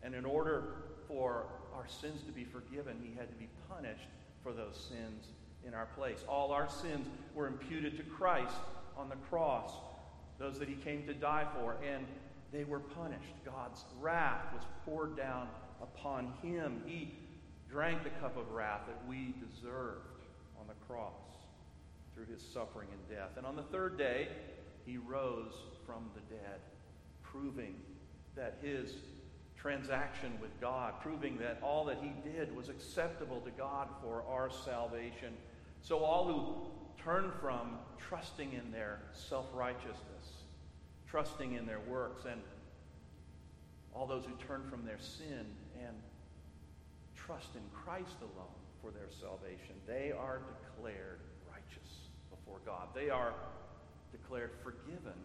And 0.03 0.13
in 0.13 0.25
order 0.25 0.63
for 1.07 1.47
our 1.77 1.87
sins 1.87 2.23
to 2.23 2.31
be 2.31 2.43
forgiven, 2.43 2.97
He 3.01 3.15
had 3.17 3.29
to 3.29 3.35
be 3.35 3.47
punished 3.69 4.07
for 4.43 4.51
those 4.51 4.75
sins 4.89 5.27
in 5.65 5.73
our 5.73 5.87
place. 5.97 6.23
All 6.27 6.51
our 6.51 6.69
sins 6.69 7.07
were 7.35 7.47
imputed 7.47 7.97
to 7.97 8.03
Christ 8.03 8.55
on 8.97 9.09
the 9.09 9.15
cross 9.29 9.71
those 10.39 10.59
that 10.59 10.69
he 10.69 10.75
came 10.75 11.05
to 11.07 11.13
die 11.13 11.45
for, 11.59 11.77
and 11.83 12.05
they 12.51 12.63
were 12.63 12.79
punished. 12.79 13.33
God's 13.45 13.83
wrath 13.99 14.53
was 14.53 14.63
poured 14.85 15.17
down 15.17 15.47
upon 15.81 16.33
him. 16.41 16.81
He 16.85 17.15
drank 17.69 18.03
the 18.03 18.09
cup 18.21 18.37
of 18.37 18.51
wrath 18.51 18.81
that 18.87 19.07
we 19.07 19.33
deserved 19.39 20.05
on 20.59 20.67
the 20.67 20.85
cross 20.87 21.13
through 22.13 22.25
his 22.25 22.41
suffering 22.41 22.87
and 22.91 23.17
death. 23.17 23.31
And 23.37 23.45
on 23.45 23.55
the 23.55 23.63
third 23.63 23.97
day, 23.97 24.27
he 24.85 24.97
rose 24.97 25.53
from 25.85 26.09
the 26.15 26.35
dead, 26.35 26.59
proving 27.23 27.75
that 28.35 28.59
his 28.61 28.93
transaction 29.57 30.33
with 30.41 30.59
God, 30.61 30.93
proving 31.01 31.37
that 31.39 31.59
all 31.61 31.85
that 31.85 31.97
he 32.01 32.13
did 32.29 32.55
was 32.55 32.69
acceptable 32.69 33.41
to 33.41 33.51
God 33.51 33.87
for 34.01 34.23
our 34.29 34.49
salvation. 34.65 35.33
So 35.81 35.99
all 35.99 36.25
who 36.25 37.03
turn 37.03 37.31
from 37.41 37.77
trusting 37.97 38.53
in 38.53 38.71
their 38.71 38.99
self 39.13 39.45
righteousness 39.53 40.37
trusting 41.09 41.53
in 41.53 41.65
their 41.65 41.79
works, 41.79 42.25
and 42.29 42.41
all 43.93 44.05
those 44.05 44.25
who 44.25 44.33
turn 44.45 44.63
from 44.69 44.85
their 44.85 44.99
sin 44.99 45.45
and 45.85 45.95
trust 47.15 47.55
in 47.55 47.61
Christ 47.73 48.15
alone 48.21 48.53
for 48.81 48.91
their 48.91 49.09
salvation, 49.09 49.75
they 49.87 50.11
are 50.11 50.41
declared 50.75 51.19
righteous 51.49 52.09
before 52.29 52.59
God. 52.65 52.89
They 52.93 53.09
are 53.09 53.33
declared 54.11 54.51
forgiven 54.63 55.17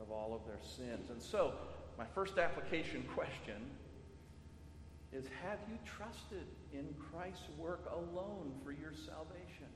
of 0.00 0.10
all 0.10 0.34
of 0.34 0.46
their 0.46 0.60
sins. 0.60 1.10
And 1.10 1.22
so, 1.22 1.54
my 2.00 2.06
first 2.14 2.38
application 2.38 3.04
question 3.14 3.60
is 5.12 5.26
Have 5.42 5.58
you 5.68 5.76
trusted 5.84 6.46
in 6.72 6.86
Christ's 7.10 7.50
work 7.58 7.92
alone 7.92 8.52
for 8.64 8.72
your 8.72 8.92
salvation? 9.06 9.68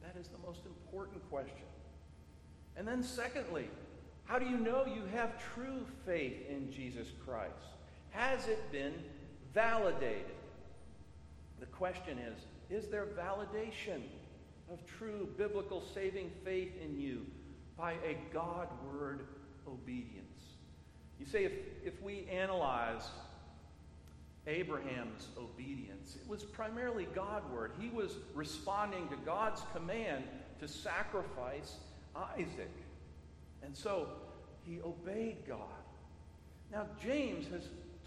That 0.00 0.14
is 0.20 0.28
the 0.28 0.38
most 0.46 0.60
important 0.64 1.28
question. 1.28 1.66
And 2.76 2.86
then, 2.86 3.02
secondly, 3.02 3.68
how 4.26 4.38
do 4.38 4.44
you 4.44 4.58
know 4.58 4.84
you 4.86 5.02
have 5.12 5.42
true 5.54 5.84
faith 6.04 6.48
in 6.48 6.70
Jesus 6.70 7.08
Christ? 7.24 7.54
Has 8.10 8.46
it 8.46 8.70
been 8.70 8.94
validated? 9.52 10.36
The 11.58 11.66
question 11.66 12.18
is 12.18 12.38
Is 12.70 12.88
there 12.88 13.06
validation 13.06 14.02
of 14.70 14.78
true 14.86 15.28
biblical 15.36 15.82
saving 15.94 16.30
faith 16.44 16.72
in 16.80 17.00
you 17.00 17.26
by 17.76 17.92
a 17.92 18.16
God 18.32 18.68
word 18.84 19.26
obedience? 19.66 20.25
You 21.18 21.26
say, 21.26 21.44
if, 21.44 21.52
if 21.84 22.02
we 22.02 22.26
analyze 22.30 23.08
Abraham's 24.46 25.28
obedience, 25.38 26.16
it 26.16 26.28
was 26.28 26.44
primarily 26.44 27.08
God 27.14 27.42
word. 27.52 27.72
He 27.80 27.88
was 27.88 28.16
responding 28.34 29.08
to 29.08 29.16
God's 29.24 29.62
command 29.74 30.24
to 30.60 30.68
sacrifice 30.68 31.76
Isaac. 32.14 32.70
And 33.62 33.76
so 33.76 34.08
he 34.64 34.80
obeyed 34.84 35.38
God. 35.48 35.60
Now, 36.70 36.86
James 37.02 37.46
has 37.48 37.62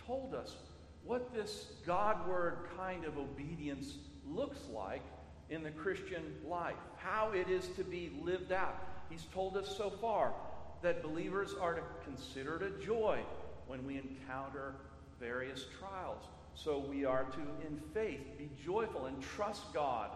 told 0.06 0.34
us 0.34 0.56
what 1.04 1.34
this 1.34 1.66
Godward 1.86 2.58
kind 2.78 3.06
of 3.06 3.18
obedience 3.18 3.96
looks 4.28 4.60
like 4.72 5.04
in 5.50 5.64
the 5.64 5.72
Christian 5.72 6.24
life, 6.48 6.76
how 6.98 7.32
it 7.32 7.50
is 7.50 7.68
to 7.70 7.84
be 7.84 8.12
lived 8.22 8.52
out. 8.52 8.76
He's 9.10 9.26
told 9.34 9.58
us 9.58 9.76
so 9.76 9.90
far 9.90 10.34
that 10.82 11.04
believers 11.04 11.56
are 11.60 11.74
to 11.74 11.82
consider 12.04 12.56
it 12.58 12.64
a 12.64 12.86
joy 12.86 13.20
when 13.68 13.86
we 13.86 13.98
encounter 13.98 14.76
various 15.20 15.66
trials. 15.80 16.24
So 16.56 16.80
we 16.80 17.06
are 17.06 17.24
to, 17.24 17.68
in 17.68 17.80
faith, 17.94 18.38
be 18.38 18.50
joyful 18.64 19.06
and 19.06 19.22
trust 19.22 19.74
God 19.74 20.10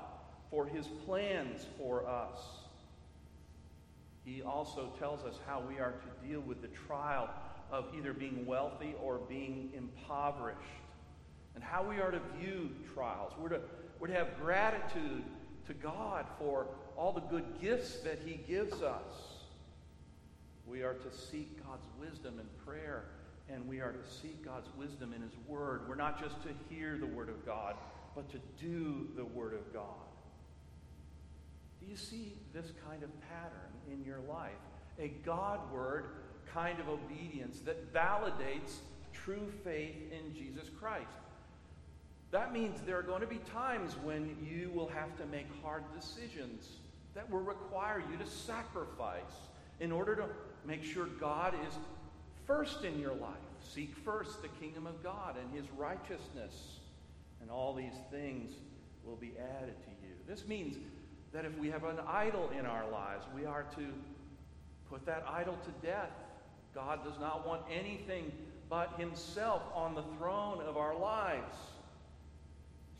for 0.49 0.65
his 0.65 0.88
plans 1.06 1.65
for 1.78 2.08
us. 2.08 2.38
He 4.26 4.41
also 4.41 4.93
tells 4.99 5.26
us 5.26 5.39
how 5.45 5.62
we 5.67 5.80
are 5.80 5.93
to 5.93 6.28
deal 6.28 6.41
with 6.41 6.62
the 6.62 6.69
trial 6.88 7.30
of 7.71 7.86
either 7.97 8.13
being 8.13 8.45
wealthy 8.45 8.93
or 9.02 9.17
being 9.17 9.71
impoverished, 9.76 10.60
and 11.56 11.63
how 11.63 11.84
we 11.84 11.97
are 11.97 12.12
to 12.12 12.21
view 12.39 12.69
trials. 12.93 13.34
We're 13.39 13.49
to, 13.49 13.62
we're 13.99 14.08
to 14.08 14.13
have 14.13 14.39
gratitude 14.39 15.23
to 15.67 15.73
God 15.73 16.26
for 16.38 16.67
all 16.95 17.12
the 17.12 17.21
good 17.21 17.45
gifts 17.62 17.97
that 18.02 18.19
He 18.26 18.36
gives 18.47 18.82
us. 18.82 19.33
We 20.74 20.82
are 20.82 20.96
to 20.96 21.16
seek 21.16 21.64
God's 21.64 21.86
wisdom 22.00 22.40
in 22.40 22.48
prayer, 22.66 23.04
and 23.48 23.70
we 23.70 23.80
are 23.80 23.92
to 23.92 24.10
seek 24.10 24.44
God's 24.44 24.70
wisdom 24.76 25.14
in 25.14 25.22
His 25.22 25.38
Word. 25.48 25.82
We're 25.88 25.94
not 25.94 26.20
just 26.20 26.42
to 26.42 26.50
hear 26.68 26.98
the 26.98 27.06
Word 27.06 27.30
of 27.30 27.46
God, 27.46 27.76
but 28.16 28.28
to 28.32 28.40
do 28.60 29.08
the 29.16 29.24
Word 29.24 29.54
of 29.54 29.72
God. 29.72 29.84
Do 31.80 31.86
you 31.86 31.96
see 31.96 32.34
this 32.56 32.72
kind 32.90 33.04
of 33.04 33.12
pattern 33.30 33.72
in 33.92 34.04
your 34.04 34.22
life? 34.28 34.50
A 34.98 35.10
Godward 35.24 36.06
kind 36.52 36.80
of 36.80 36.90
obedience 36.90 37.60
that 37.66 37.94
validates 37.94 38.78
true 39.14 39.52
faith 39.64 40.12
in 40.12 40.34
Jesus 40.34 40.72
Christ. 40.80 41.06
That 42.32 42.52
means 42.52 42.82
there 42.84 42.98
are 42.98 43.04
going 43.04 43.22
to 43.22 43.28
be 43.28 43.42
times 43.54 43.96
when 44.04 44.36
you 44.44 44.72
will 44.74 44.90
have 44.90 45.16
to 45.18 45.26
make 45.28 45.46
hard 45.62 45.84
decisions 45.96 46.68
that 47.14 47.30
will 47.30 47.42
require 47.42 48.02
you 48.12 48.18
to 48.18 48.26
sacrifice 48.26 49.22
in 49.80 49.92
order 49.92 50.16
to 50.16 50.26
make 50.65 50.84
sure 50.84 51.06
God 51.19 51.54
is 51.67 51.73
first 52.45 52.84
in 52.84 52.99
your 52.99 53.13
life. 53.13 53.34
Seek 53.60 53.95
first 54.04 54.41
the 54.41 54.47
kingdom 54.47 54.88
of 54.88 55.02
God 55.04 55.36
and 55.38 55.54
his 55.54 55.69
righteousness, 55.78 56.80
and 57.41 57.49
all 57.49 57.73
these 57.73 57.93
things 58.12 58.52
will 59.04 59.15
be 59.15 59.34
added 59.62 59.76
to 59.84 59.91
you. 60.08 60.13
This 60.28 60.47
means 60.47 60.78
that 61.34 61.45
if 61.45 61.58
we 61.58 61.69
have 61.69 61.84
an 61.84 61.99
idol 62.08 62.49
in 62.58 62.65
our 62.65 62.89
lives, 62.89 63.26
we 63.36 63.45
are 63.45 63.63
to 63.76 63.88
put 64.89 65.06
that 65.06 65.26
idol 65.30 65.58
to 65.63 65.88
death. 65.88 66.12
God 66.76 67.04
does 67.04 67.19
not 67.19 67.47
want 67.47 67.62
anything 67.71 68.32
but 68.69 68.93
Himself 68.97 69.62
on 69.73 69.95
the 69.95 70.04
throne 70.17 70.62
of 70.62 70.78
our 70.78 70.97
lives. 70.97 71.58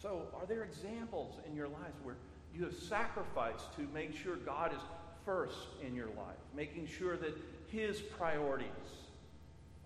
So, 0.02 0.24
are 0.40 0.46
there 0.46 0.64
examples 0.64 1.36
in 1.48 1.56
your 1.56 1.68
lives 1.68 1.96
where 2.04 2.16
you 2.54 2.64
have 2.66 2.74
sacrificed 2.74 3.74
to 3.78 3.88
make 3.94 4.16
sure 4.16 4.36
God 4.36 4.74
is 4.74 4.82
first 5.26 5.68
in 5.86 5.96
your 5.96 6.08
life, 6.08 6.38
making 6.56 6.88
sure 6.88 7.18
that 7.18 7.36
His 7.68 8.00
priorities 8.02 8.68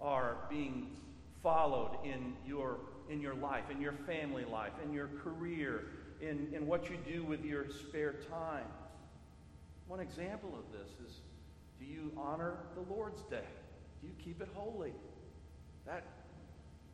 are 0.01 0.37
being 0.49 0.87
followed 1.41 1.97
in 2.03 2.33
your, 2.45 2.77
in 3.09 3.21
your 3.21 3.35
life, 3.35 3.63
in 3.71 3.81
your 3.81 3.93
family 4.05 4.45
life, 4.45 4.73
in 4.83 4.93
your 4.93 5.09
career, 5.23 5.85
in, 6.21 6.47
in 6.53 6.65
what 6.67 6.89
you 6.89 6.97
do 7.09 7.23
with 7.23 7.43
your 7.43 7.65
spare 7.69 8.15
time. 8.29 8.65
One 9.87 9.99
example 9.99 10.53
of 10.57 10.71
this 10.77 10.89
is 11.07 11.19
do 11.79 11.85
you 11.85 12.11
honor 12.17 12.55
the 12.75 12.81
Lord's 12.93 13.21
Day? 13.23 13.45
Do 14.01 14.07
you 14.07 14.13
keep 14.23 14.41
it 14.41 14.49
holy? 14.53 14.93
That 15.85 16.03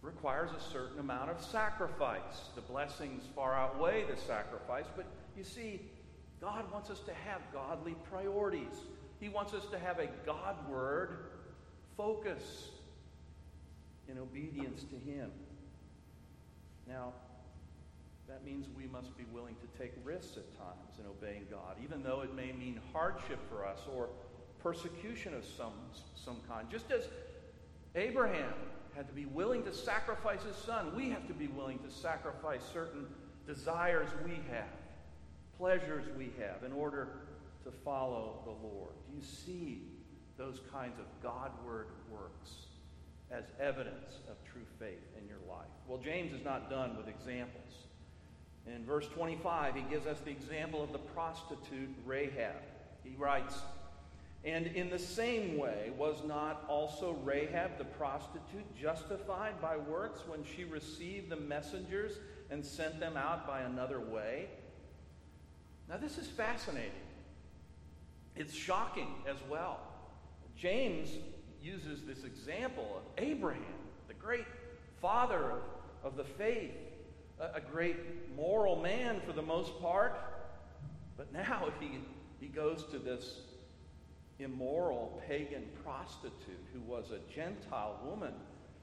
requires 0.01 0.51
a 0.51 0.71
certain 0.71 0.99
amount 0.99 1.31
of 1.31 1.41
sacrifice. 1.41 2.49
The 2.55 2.61
blessings 2.61 3.23
far 3.35 3.55
outweigh 3.55 4.03
the 4.03 4.17
sacrifice, 4.17 4.85
but 4.95 5.05
you 5.37 5.43
see, 5.43 5.81
God 6.43 6.69
wants 6.73 6.89
us 6.89 6.99
to 6.99 7.13
have 7.13 7.39
godly 7.53 7.95
priorities. 8.11 8.81
He 9.21 9.29
wants 9.29 9.53
us 9.53 9.65
to 9.71 9.79
have 9.79 9.99
a 9.99 10.07
Godward 10.25 11.29
focus 11.95 12.67
in 14.09 14.17
obedience 14.17 14.83
to 14.83 15.09
Him. 15.09 15.31
Now, 16.85 17.13
that 18.27 18.43
means 18.43 18.67
we 18.77 18.87
must 18.87 19.15
be 19.17 19.23
willing 19.31 19.55
to 19.55 19.81
take 19.81 19.93
risks 20.03 20.35
at 20.35 20.57
times 20.57 20.99
in 20.99 21.05
obeying 21.05 21.45
God, 21.49 21.77
even 21.81 22.03
though 22.03 22.21
it 22.21 22.35
may 22.35 22.51
mean 22.51 22.77
hardship 22.91 23.39
for 23.49 23.65
us 23.65 23.79
or 23.95 24.09
persecution 24.61 25.33
of 25.33 25.45
some, 25.45 25.73
some 26.15 26.37
kind. 26.49 26.69
Just 26.69 26.91
as 26.91 27.07
Abraham 27.95 28.53
had 28.95 29.07
to 29.07 29.13
be 29.13 29.25
willing 29.25 29.63
to 29.63 29.73
sacrifice 29.73 30.43
his 30.43 30.57
son, 30.57 30.93
we 30.93 31.09
have 31.09 31.25
to 31.27 31.33
be 31.33 31.47
willing 31.47 31.79
to 31.79 31.89
sacrifice 31.89 32.61
certain 32.73 33.05
desires 33.47 34.09
we 34.25 34.39
have, 34.51 34.67
pleasures 35.57 36.05
we 36.17 36.31
have, 36.39 36.63
in 36.63 36.71
order 36.71 37.07
to 37.63 37.71
follow 37.71 38.39
the 38.45 38.67
Lord. 38.67 38.93
Do 39.09 39.15
you 39.15 39.23
see 39.23 39.83
those 40.37 40.59
kinds 40.71 40.99
of 40.99 41.05
Godward 41.21 41.87
works 42.09 42.51
as 43.31 43.45
evidence 43.59 44.19
of 44.29 44.35
true 44.51 44.65
faith 44.79 45.03
in 45.19 45.27
your 45.27 45.39
life? 45.49 45.67
Well, 45.87 45.99
James 45.99 46.33
is 46.33 46.43
not 46.43 46.69
done 46.69 46.97
with 46.97 47.07
examples. 47.07 47.87
In 48.67 48.85
verse 48.85 49.07
25, 49.07 49.75
he 49.75 49.81
gives 49.89 50.05
us 50.05 50.19
the 50.21 50.31
example 50.31 50.81
of 50.81 50.91
the 50.91 50.99
prostitute 50.99 51.93
Rahab. 52.05 52.61
He 53.03 53.15
writes, 53.17 53.59
And 54.45 54.67
in 54.67 54.89
the 54.89 54.99
same 54.99 55.57
way, 55.57 55.91
was 55.97 56.23
not 56.25 56.63
also 56.69 57.17
Rahab 57.23 57.77
the 57.77 57.85
prostitute 57.85 58.75
justified 58.79 59.61
by 59.61 59.77
works 59.77 60.21
when 60.27 60.43
she 60.43 60.63
received 60.63 61.29
the 61.29 61.35
messengers 61.35 62.19
and 62.49 62.65
sent 62.65 62.99
them 62.99 63.17
out 63.17 63.45
by 63.45 63.61
another 63.61 63.99
way? 63.99 64.47
Now, 65.89 65.97
this 65.97 66.17
is 66.17 66.27
fascinating. 66.27 66.91
It's 68.35 68.53
shocking 68.53 69.13
as 69.27 69.37
well. 69.49 69.79
James 70.57 71.09
uses 71.61 72.03
this 72.03 72.23
example 72.23 72.87
of 72.97 73.23
Abraham, 73.23 73.61
the 74.07 74.13
great 74.13 74.45
father 75.01 75.51
of, 76.03 76.17
the 76.17 76.23
faith 76.23 76.71
a, 77.39 77.61
great 77.61 77.97
moral 78.35 78.75
man 78.75 79.21
for 79.25 79.33
the 79.33 79.41
most 79.41 79.79
part. 79.81 80.17
But 81.17 81.31
now 81.33 81.69
he, 81.79 81.99
he 82.39 82.47
goes 82.47 82.85
to 82.91 82.99
this 82.99 83.41
immoral 84.39 85.21
pagan 85.27 85.63
prostitute 85.83 86.65
who 86.73 86.81
was 86.81 87.11
a 87.11 87.33
Gentile 87.33 87.99
woman 88.03 88.33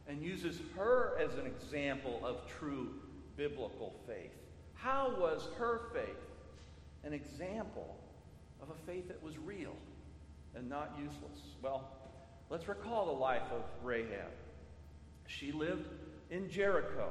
and 0.09 0.23
uses 0.23 0.61
her 0.77 1.19
as 1.19 1.35
an 1.35 1.47
example 1.47 2.21
of 2.25 2.47
true 2.47 2.89
biblical 3.37 3.95
faith. 4.07 4.33
How 4.75 5.15
was 5.19 5.49
her 5.59 5.83
faith 5.93 6.30
an 7.05 7.13
example 7.13 7.97
of 8.63 8.71
a 8.71 8.87
faith 8.87 9.09
that 9.09 9.23
was 9.23 9.39
real 9.39 9.75
and 10.55 10.69
not 10.69 10.97
useless? 10.99 11.39
Well, 11.63 11.91
let's 12.51 12.69
recall 12.69 13.07
the 13.07 13.21
life 13.21 13.51
of 13.53 13.63
Rahab. 13.83 14.31
She 15.27 15.53
lived 15.53 15.89
in 16.31 16.51
Jericho, 16.51 17.11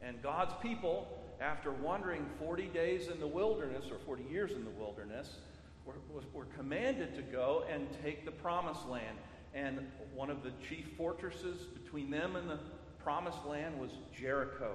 and 0.00 0.22
God's 0.22 0.54
people, 0.62 1.22
after 1.40 1.72
wandering 1.72 2.26
40 2.38 2.66
days 2.68 3.08
in 3.08 3.20
the 3.20 3.26
wilderness, 3.26 3.86
or 3.90 3.98
40 4.06 4.24
years 4.24 4.52
in 4.52 4.64
the 4.64 4.70
wilderness, 4.70 5.38
were, 5.84 5.94
were 6.32 6.46
commanded 6.56 7.14
to 7.14 7.22
go 7.22 7.64
and 7.70 7.86
take 8.02 8.24
the 8.24 8.30
promised 8.30 8.86
land. 8.88 9.18
And 9.54 9.86
one 10.14 10.30
of 10.30 10.42
the 10.42 10.52
chief 10.68 10.88
fortresses 10.96 11.62
between 11.62 12.10
them 12.10 12.36
and 12.36 12.48
the 12.48 12.58
promised 13.02 13.44
land 13.46 13.78
was 13.78 13.90
Jericho. 14.18 14.74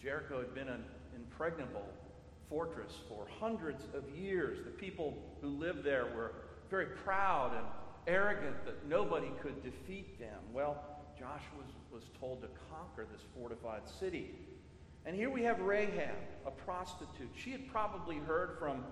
Jericho 0.00 0.38
had 0.38 0.54
been 0.54 0.68
an 0.68 0.84
impregnable 1.16 1.86
fortress 2.54 2.92
for 3.08 3.26
hundreds 3.40 3.84
of 3.94 4.08
years. 4.16 4.58
The 4.64 4.70
people 4.70 5.18
who 5.40 5.48
lived 5.48 5.82
there 5.82 6.06
were 6.14 6.32
very 6.70 6.86
proud 6.86 7.52
and 7.56 7.66
arrogant 8.06 8.64
that 8.64 8.86
nobody 8.86 9.32
could 9.42 9.60
defeat 9.64 10.20
them. 10.20 10.38
Well, 10.52 10.76
Joshua 11.18 11.58
was 11.58 11.72
was 11.94 12.04
told 12.18 12.42
to 12.42 12.48
conquer 12.70 13.06
this 13.10 13.22
fortified 13.36 13.82
city. 13.88 14.34
And 15.06 15.14
here 15.14 15.30
we 15.30 15.42
have 15.42 15.60
Rahab, 15.60 16.16
a 16.46 16.50
prostitute. 16.50 17.30
She 17.36 17.52
had 17.52 17.70
probably 17.70 18.16
heard 18.16 18.56
from 18.58 18.84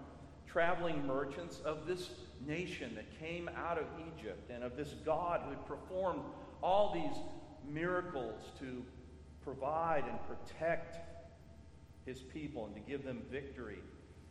traveling 0.46 1.04
merchants 1.06 1.60
of 1.64 1.86
this 1.86 2.10
nation 2.46 2.94
that 2.94 3.18
came 3.18 3.50
out 3.56 3.78
of 3.78 3.86
Egypt 4.14 4.50
and 4.50 4.62
of 4.62 4.76
this 4.76 4.94
God 5.04 5.40
who 5.44 5.50
had 5.50 5.66
performed 5.66 6.22
all 6.62 6.92
these 6.94 7.22
miracles 7.68 8.40
to 8.60 8.84
provide 9.42 10.04
and 10.08 10.18
protect 10.28 11.11
his 12.06 12.20
people 12.20 12.66
and 12.66 12.74
to 12.74 12.80
give 12.80 13.04
them 13.04 13.22
victory. 13.30 13.78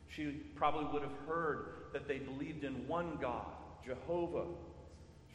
She 0.08 0.42
probably 0.56 0.86
would 0.92 1.04
have 1.04 1.18
heard 1.28 1.68
that 1.94 2.08
they 2.08 2.18
believed 2.18 2.64
in 2.64 2.88
one 2.88 3.18
God, 3.22 3.46
Jehovah. 3.86 4.46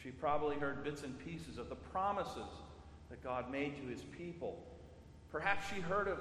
She 0.03 0.11
probably 0.11 0.57
heard 0.57 0.85
bits 0.85 1.03
and 1.03 1.18
pieces 1.25 1.59
of 1.59 1.68
the 1.68 1.75
promises 1.75 2.51
that 3.09 3.22
God 3.22 3.51
made 3.51 3.77
to 3.77 3.88
his 3.88 4.03
people. 4.03 4.62
Perhaps 5.33 5.66
she 5.75 5.81
heard 5.81 6.09
of 6.09 6.18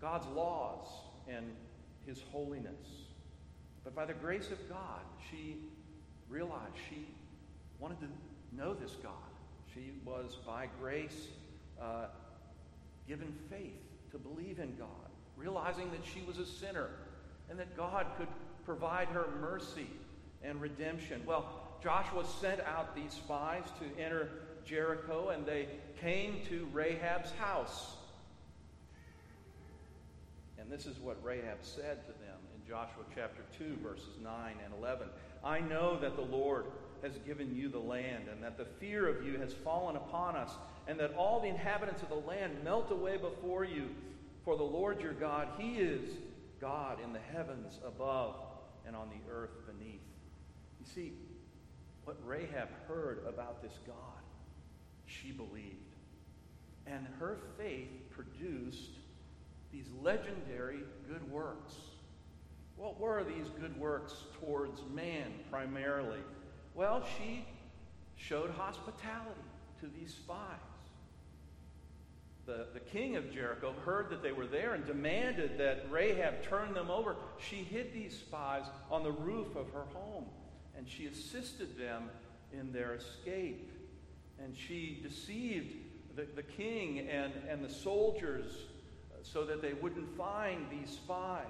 God's 0.00 0.26
laws 0.28 0.86
and 1.28 1.46
his 2.06 2.20
holiness. 2.30 2.86
But 3.82 3.94
by 3.94 4.04
the 4.04 4.14
grace 4.14 4.50
of 4.50 4.68
God, 4.68 5.00
she 5.30 5.56
realized 6.28 6.74
she 6.88 7.06
wanted 7.78 7.98
to 8.00 8.06
know 8.56 8.74
this 8.74 8.92
God. 9.02 9.12
She 9.72 9.92
was, 10.04 10.38
by 10.46 10.68
grace, 10.80 11.28
uh, 11.80 12.06
given 13.08 13.34
faith 13.50 13.82
to 14.12 14.18
believe 14.18 14.58
in 14.58 14.74
God, 14.76 15.03
realizing 15.36 15.90
that 15.90 16.04
she 16.04 16.22
was 16.26 16.38
a 16.38 16.46
sinner 16.46 16.88
and 17.50 17.58
that 17.58 17.76
God 17.76 18.06
could 18.16 18.28
provide 18.64 19.08
her 19.08 19.26
mercy 19.40 19.88
and 20.42 20.60
redemption. 20.60 21.22
Well, 21.26 21.46
Joshua 21.82 22.24
sent 22.40 22.60
out 22.60 22.94
these 22.94 23.12
spies 23.12 23.64
to 23.78 24.02
enter 24.02 24.28
Jericho, 24.64 25.28
and 25.28 25.44
they 25.44 25.68
came 26.00 26.40
to 26.48 26.66
Rahab's 26.72 27.30
house. 27.32 27.96
And 30.58 30.70
this 30.70 30.86
is 30.86 30.98
what 30.98 31.22
Rahab 31.22 31.58
said 31.60 32.06
to 32.06 32.12
them 32.12 32.38
in 32.54 32.66
Joshua 32.66 33.04
chapter 33.14 33.42
2, 33.58 33.76
verses 33.82 34.08
9 34.22 34.54
and 34.64 34.72
11. 34.78 35.08
I 35.44 35.60
know 35.60 35.98
that 36.00 36.16
the 36.16 36.22
Lord 36.22 36.64
has 37.02 37.12
given 37.26 37.54
you 37.54 37.68
the 37.68 37.78
land, 37.78 38.24
and 38.32 38.42
that 38.42 38.56
the 38.56 38.64
fear 38.64 39.06
of 39.08 39.26
you 39.26 39.38
has 39.38 39.52
fallen 39.52 39.96
upon 39.96 40.36
us, 40.36 40.52
and 40.88 40.98
that 40.98 41.12
all 41.14 41.40
the 41.40 41.48
inhabitants 41.48 42.02
of 42.02 42.08
the 42.08 42.14
land 42.14 42.52
melt 42.64 42.90
away 42.90 43.18
before 43.18 43.64
you. 43.64 43.90
For 44.44 44.56
the 44.56 44.62
Lord 44.62 45.00
your 45.00 45.14
God, 45.14 45.48
He 45.58 45.76
is 45.76 46.02
God 46.60 46.98
in 47.02 47.12
the 47.12 47.20
heavens 47.32 47.78
above 47.86 48.34
and 48.86 48.94
on 48.94 49.08
the 49.08 49.32
earth 49.32 49.66
beneath. 49.66 50.02
You 50.80 50.86
see, 50.94 51.12
what 52.04 52.16
Rahab 52.24 52.68
heard 52.86 53.24
about 53.26 53.62
this 53.62 53.72
God, 53.86 53.96
she 55.06 55.32
believed. 55.32 55.76
And 56.86 57.06
her 57.18 57.38
faith 57.56 57.88
produced 58.10 58.90
these 59.72 59.88
legendary 60.02 60.80
good 61.08 61.30
works. 61.32 61.74
What 62.76 63.00
were 63.00 63.24
these 63.24 63.48
good 63.58 63.78
works 63.80 64.14
towards 64.40 64.82
man 64.92 65.32
primarily? 65.50 66.20
Well, 66.74 67.02
she 67.16 67.46
showed 68.16 68.50
hospitality 68.50 69.40
to 69.80 69.86
these 69.98 70.12
spies. 70.12 70.58
The, 72.46 72.66
the 72.74 72.80
king 72.80 73.16
of 73.16 73.32
Jericho 73.32 73.74
heard 73.86 74.10
that 74.10 74.22
they 74.22 74.32
were 74.32 74.46
there 74.46 74.74
and 74.74 74.84
demanded 74.84 75.56
that 75.58 75.86
Rahab 75.90 76.42
turn 76.42 76.74
them 76.74 76.90
over. 76.90 77.16
She 77.38 77.56
hid 77.56 77.94
these 77.94 78.12
spies 78.18 78.64
on 78.90 79.02
the 79.02 79.12
roof 79.12 79.56
of 79.56 79.70
her 79.70 79.84
home, 79.94 80.26
and 80.76 80.86
she 80.86 81.06
assisted 81.06 81.78
them 81.78 82.10
in 82.52 82.70
their 82.70 82.94
escape. 82.94 83.70
And 84.42 84.54
she 84.54 85.00
deceived 85.02 85.74
the, 86.16 86.26
the 86.36 86.42
king 86.42 87.08
and, 87.08 87.32
and 87.48 87.64
the 87.64 87.72
soldiers 87.72 88.46
uh, 89.10 89.16
so 89.22 89.44
that 89.44 89.62
they 89.62 89.72
wouldn't 89.72 90.14
find 90.16 90.66
these 90.70 90.90
spies. 90.90 91.46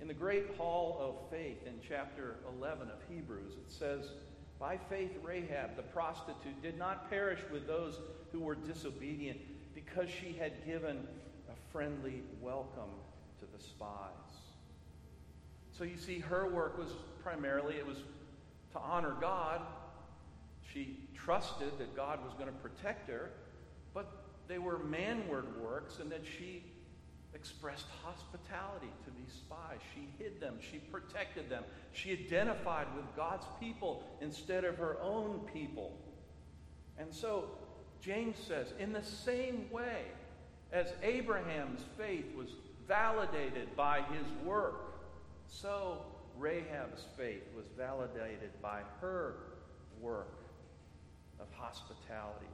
In 0.00 0.06
the 0.06 0.14
great 0.14 0.54
hall 0.56 0.98
of 1.00 1.30
faith 1.30 1.66
in 1.66 1.74
chapter 1.86 2.36
11 2.56 2.88
of 2.88 2.98
Hebrews, 3.08 3.54
it 3.54 3.72
says, 3.72 4.10
By 4.60 4.76
faith, 4.76 5.10
Rahab, 5.24 5.74
the 5.74 5.82
prostitute, 5.82 6.62
did 6.62 6.78
not 6.78 7.10
perish 7.10 7.40
with 7.50 7.66
those 7.66 7.98
who 8.30 8.40
were 8.40 8.54
disobedient 8.54 9.38
because 9.86 10.08
she 10.10 10.36
had 10.38 10.52
given 10.66 11.06
a 11.48 11.72
friendly 11.72 12.22
welcome 12.40 12.90
to 13.40 13.46
the 13.56 13.62
spies. 13.62 14.10
So 15.76 15.84
you 15.84 15.96
see, 15.96 16.18
her 16.18 16.48
work 16.48 16.78
was 16.78 16.90
primarily, 17.22 17.76
it 17.76 17.86
was 17.86 17.98
to 18.72 18.78
honor 18.78 19.14
God. 19.20 19.60
She 20.72 20.98
trusted 21.14 21.78
that 21.78 21.94
God 21.94 22.24
was 22.24 22.34
going 22.34 22.48
to 22.48 22.58
protect 22.58 23.08
her, 23.08 23.30
but 23.94 24.24
they 24.48 24.58
were 24.58 24.78
manward 24.78 25.60
works 25.60 25.98
and 26.00 26.10
that 26.12 26.22
she 26.24 26.62
expressed 27.34 27.86
hospitality 28.02 28.90
to 29.04 29.10
these 29.10 29.32
spies. 29.32 29.78
She 29.94 30.08
hid 30.22 30.40
them, 30.40 30.56
she 30.60 30.78
protected 30.78 31.50
them, 31.50 31.64
she 31.92 32.12
identified 32.12 32.86
with 32.96 33.04
God's 33.14 33.46
people 33.60 34.02
instead 34.20 34.64
of 34.64 34.78
her 34.78 34.96
own 35.02 35.40
people. 35.52 35.98
And 36.98 37.12
so 37.14 37.50
James 38.00 38.36
says, 38.46 38.68
in 38.78 38.92
the 38.92 39.02
same 39.02 39.66
way 39.70 40.02
as 40.72 40.92
Abraham's 41.02 41.82
faith 41.96 42.26
was 42.36 42.48
validated 42.86 43.74
by 43.76 44.02
his 44.12 44.26
work, 44.44 45.00
so 45.48 46.02
Rahab's 46.38 47.04
faith 47.16 47.42
was 47.56 47.66
validated 47.76 48.50
by 48.60 48.80
her 49.00 49.34
work 50.00 50.34
of 51.40 51.46
hospitality, 51.56 52.46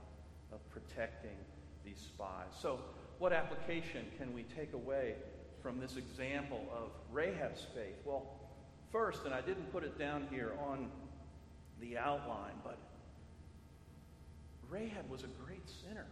of 0.53 0.59
protecting 0.71 1.37
these 1.85 1.99
spies. 1.99 2.53
So, 2.61 2.81
what 3.19 3.33
application 3.33 4.07
can 4.19 4.33
we 4.33 4.45
take 4.45 4.73
away 4.73 5.15
from 5.63 5.79
this 5.79 5.97
example 5.97 6.65
of 6.75 6.91
Rahab's 7.13 7.67
faith? 7.75 7.95
Well, 8.05 8.27
first, 8.91 9.25
and 9.25 9.35
I 9.35 9.41
didn't 9.41 9.73
put 9.73 9.85
it 9.85 9.99
down 9.99 10.27
here 10.31 10.53
on 10.67 10.91
the 11.81 11.99
outline, 11.99 12.55
but 12.65 12.79
Rahab 14.73 15.11
was 15.11 15.23
a 15.23 15.45
great 15.45 15.69
sinner. 15.87 16.07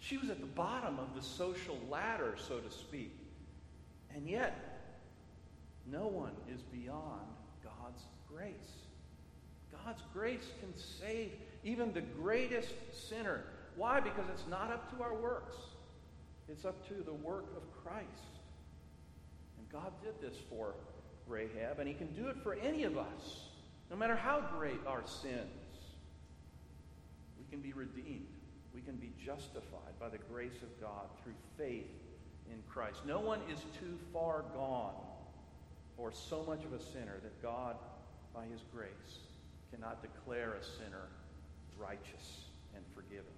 She 0.00 0.18
was 0.18 0.28
at 0.28 0.40
the 0.40 0.46
bottom 0.46 0.98
of 0.98 1.14
the 1.14 1.22
social 1.22 1.78
ladder, 1.88 2.34
so 2.36 2.58
to 2.58 2.70
speak. 2.70 3.16
And 4.14 4.28
yet, 4.28 4.90
no 5.90 6.08
one 6.08 6.32
is 6.52 6.60
beyond 6.62 7.22
God's 7.62 8.02
grace. 8.28 8.52
God's 9.84 10.02
grace 10.12 10.46
can 10.60 10.76
save 10.76 11.32
even 11.62 11.92
the 11.92 12.00
greatest 12.00 12.74
sinner. 13.08 13.44
Why? 13.76 14.00
Because 14.00 14.24
it's 14.32 14.48
not 14.50 14.72
up 14.72 14.94
to 14.96 15.02
our 15.02 15.14
works. 15.14 15.56
It's 16.48 16.64
up 16.64 16.86
to 16.88 16.94
the 17.04 17.14
work 17.14 17.46
of 17.56 17.62
Christ. 17.84 18.06
And 19.58 19.68
God 19.70 19.92
did 20.02 20.20
this 20.20 20.38
for 20.50 20.74
Rahab, 21.28 21.78
and 21.78 21.88
He 21.88 21.94
can 21.94 22.12
do 22.14 22.28
it 22.28 22.36
for 22.42 22.54
any 22.54 22.82
of 22.82 22.98
us, 22.98 23.44
no 23.90 23.96
matter 23.96 24.16
how 24.16 24.42
great 24.58 24.80
our 24.86 25.02
sins. 25.06 25.63
Can 27.54 27.62
be 27.62 27.72
redeemed. 27.72 28.34
We 28.74 28.80
can 28.80 28.96
be 28.96 29.12
justified 29.24 29.94
by 30.00 30.08
the 30.08 30.18
grace 30.18 30.60
of 30.60 30.80
God 30.80 31.06
through 31.22 31.34
faith 31.56 31.86
in 32.50 32.58
Christ. 32.68 33.02
No 33.06 33.20
one 33.20 33.38
is 33.48 33.60
too 33.78 33.96
far 34.12 34.42
gone 34.52 34.96
or 35.96 36.10
so 36.10 36.42
much 36.48 36.64
of 36.64 36.72
a 36.72 36.82
sinner 36.82 37.20
that 37.22 37.40
God, 37.40 37.76
by 38.34 38.46
His 38.46 38.60
grace, 38.74 39.20
cannot 39.70 40.02
declare 40.02 40.54
a 40.54 40.64
sinner 40.64 41.06
righteous 41.78 42.40
and 42.74 42.82
forgiven. 42.92 43.30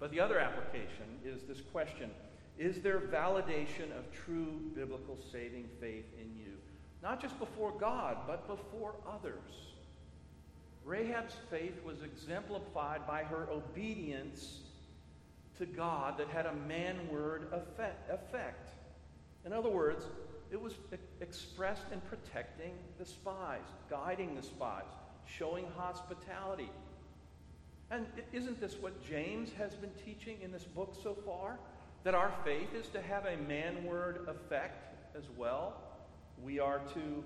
But 0.00 0.10
the 0.10 0.18
other 0.18 0.40
application 0.40 1.20
is 1.24 1.42
this 1.42 1.60
question 1.60 2.10
Is 2.58 2.82
there 2.82 2.98
validation 2.98 3.96
of 3.96 4.10
true 4.10 4.60
biblical 4.74 5.16
saving 5.30 5.68
faith 5.80 6.06
in 6.20 6.36
you? 6.36 6.54
Not 7.00 7.22
just 7.22 7.38
before 7.38 7.72
God, 7.78 8.16
but 8.26 8.48
before 8.48 8.96
others. 9.08 9.71
Rahab's 10.84 11.36
faith 11.50 11.82
was 11.84 12.02
exemplified 12.02 13.06
by 13.06 13.22
her 13.22 13.48
obedience 13.50 14.58
to 15.58 15.66
God 15.66 16.18
that 16.18 16.28
had 16.28 16.46
a 16.46 16.54
manward 16.68 17.52
effect. 18.10 18.70
In 19.44 19.52
other 19.52 19.68
words, 19.68 20.06
it 20.50 20.60
was 20.60 20.74
expressed 21.20 21.86
in 21.92 22.00
protecting 22.02 22.72
the 22.98 23.04
spies, 23.04 23.64
guiding 23.88 24.34
the 24.34 24.42
spies, 24.42 24.90
showing 25.24 25.66
hospitality. 25.76 26.70
And 27.90 28.06
isn't 28.32 28.60
this 28.60 28.76
what 28.80 29.02
James 29.04 29.50
has 29.58 29.74
been 29.74 29.92
teaching 30.04 30.38
in 30.42 30.50
this 30.50 30.64
book 30.64 30.96
so 31.02 31.16
far? 31.26 31.58
That 32.04 32.14
our 32.14 32.32
faith 32.44 32.74
is 32.74 32.88
to 32.88 33.02
have 33.02 33.26
a 33.26 33.36
manward 33.36 34.28
effect 34.28 35.16
as 35.16 35.24
well. 35.36 35.76
We 36.42 36.58
are 36.58 36.80
to 36.94 37.24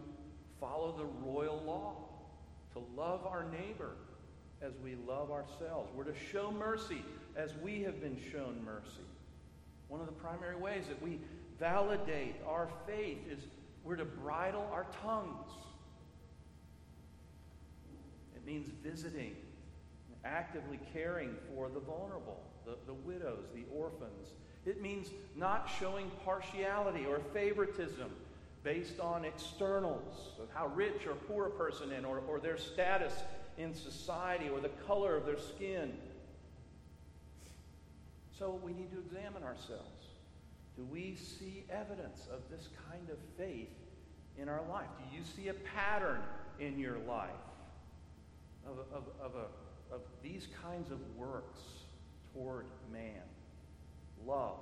follow 0.60 0.94
the 0.96 1.06
royal 1.26 1.62
law, 1.64 2.05
to 2.76 3.00
love 3.00 3.26
our 3.26 3.46
neighbor 3.50 3.92
as 4.60 4.72
we 4.84 4.96
love 5.08 5.30
ourselves. 5.30 5.90
We're 5.94 6.04
to 6.04 6.18
show 6.30 6.50
mercy 6.50 7.02
as 7.34 7.50
we 7.62 7.82
have 7.82 8.00
been 8.00 8.18
shown 8.32 8.60
mercy. 8.64 9.06
One 9.88 10.00
of 10.00 10.06
the 10.06 10.12
primary 10.12 10.56
ways 10.56 10.84
that 10.88 11.00
we 11.00 11.18
validate 11.58 12.36
our 12.46 12.68
faith 12.86 13.18
is 13.30 13.38
we're 13.82 13.96
to 13.96 14.04
bridle 14.04 14.68
our 14.72 14.86
tongues. 15.02 15.48
It 18.34 18.44
means 18.44 18.68
visiting, 18.82 19.36
actively 20.24 20.78
caring 20.92 21.34
for 21.54 21.70
the 21.70 21.80
vulnerable, 21.80 22.42
the, 22.66 22.76
the 22.86 22.94
widows, 22.94 23.44
the 23.54 23.64
orphans. 23.74 24.34
It 24.66 24.82
means 24.82 25.08
not 25.34 25.70
showing 25.78 26.10
partiality 26.24 27.06
or 27.06 27.20
favoritism 27.32 28.10
based 28.66 28.98
on 28.98 29.24
externals 29.24 30.32
of 30.42 30.48
how 30.52 30.66
rich 30.74 31.06
or 31.06 31.14
poor 31.14 31.46
a 31.46 31.50
person 31.50 31.92
is, 31.92 32.04
or, 32.04 32.20
or 32.26 32.40
their 32.40 32.58
status 32.58 33.12
in 33.58 33.72
society, 33.72 34.48
or 34.48 34.58
the 34.58 34.72
color 34.88 35.16
of 35.16 35.24
their 35.24 35.38
skin. 35.38 35.92
So 38.36 38.58
we 38.64 38.72
need 38.72 38.90
to 38.90 38.98
examine 38.98 39.44
ourselves. 39.44 40.08
Do 40.76 40.84
we 40.84 41.14
see 41.14 41.62
evidence 41.70 42.26
of 42.30 42.40
this 42.50 42.68
kind 42.90 43.08
of 43.08 43.18
faith 43.38 43.70
in 44.36 44.48
our 44.48 44.62
life? 44.68 44.88
Do 44.98 45.16
you 45.16 45.22
see 45.36 45.46
a 45.46 45.54
pattern 45.54 46.18
in 46.58 46.76
your 46.76 46.98
life 47.06 47.30
of, 48.66 48.80
of, 48.92 49.04
of, 49.22 49.32
a, 49.36 49.94
of 49.94 50.00
these 50.24 50.48
kinds 50.60 50.90
of 50.90 50.98
works 51.16 51.60
toward 52.34 52.66
man? 52.92 53.22
Love. 54.26 54.58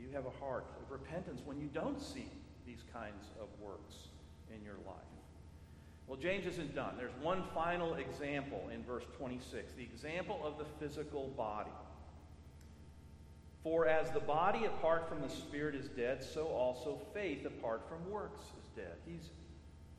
You 0.00 0.08
have 0.14 0.26
a 0.26 0.44
heart 0.44 0.66
of 0.80 0.90
repentance 0.90 1.40
when 1.44 1.58
you 1.58 1.68
don't 1.68 2.00
see 2.00 2.30
these 2.66 2.82
kinds 2.92 3.26
of 3.40 3.48
works 3.60 3.94
in 4.54 4.64
your 4.64 4.76
life? 4.86 4.96
Well, 6.06 6.18
James 6.18 6.46
isn't 6.46 6.74
done. 6.74 6.94
There's 6.96 7.12
one 7.20 7.44
final 7.54 7.94
example 7.94 8.70
in 8.72 8.82
verse 8.82 9.04
26 9.18 9.72
the 9.76 9.82
example 9.82 10.40
of 10.42 10.56
the 10.56 10.64
physical 10.80 11.28
body. 11.36 11.70
For 13.62 13.86
as 13.86 14.10
the 14.12 14.20
body 14.20 14.64
apart 14.64 15.08
from 15.08 15.20
the 15.20 15.28
spirit 15.28 15.74
is 15.74 15.88
dead, 15.88 16.22
so 16.22 16.46
also 16.46 17.00
faith 17.12 17.44
apart 17.44 17.82
from 17.88 18.10
works 18.10 18.40
is 18.40 18.68
dead. 18.74 18.94
He's 19.04 19.30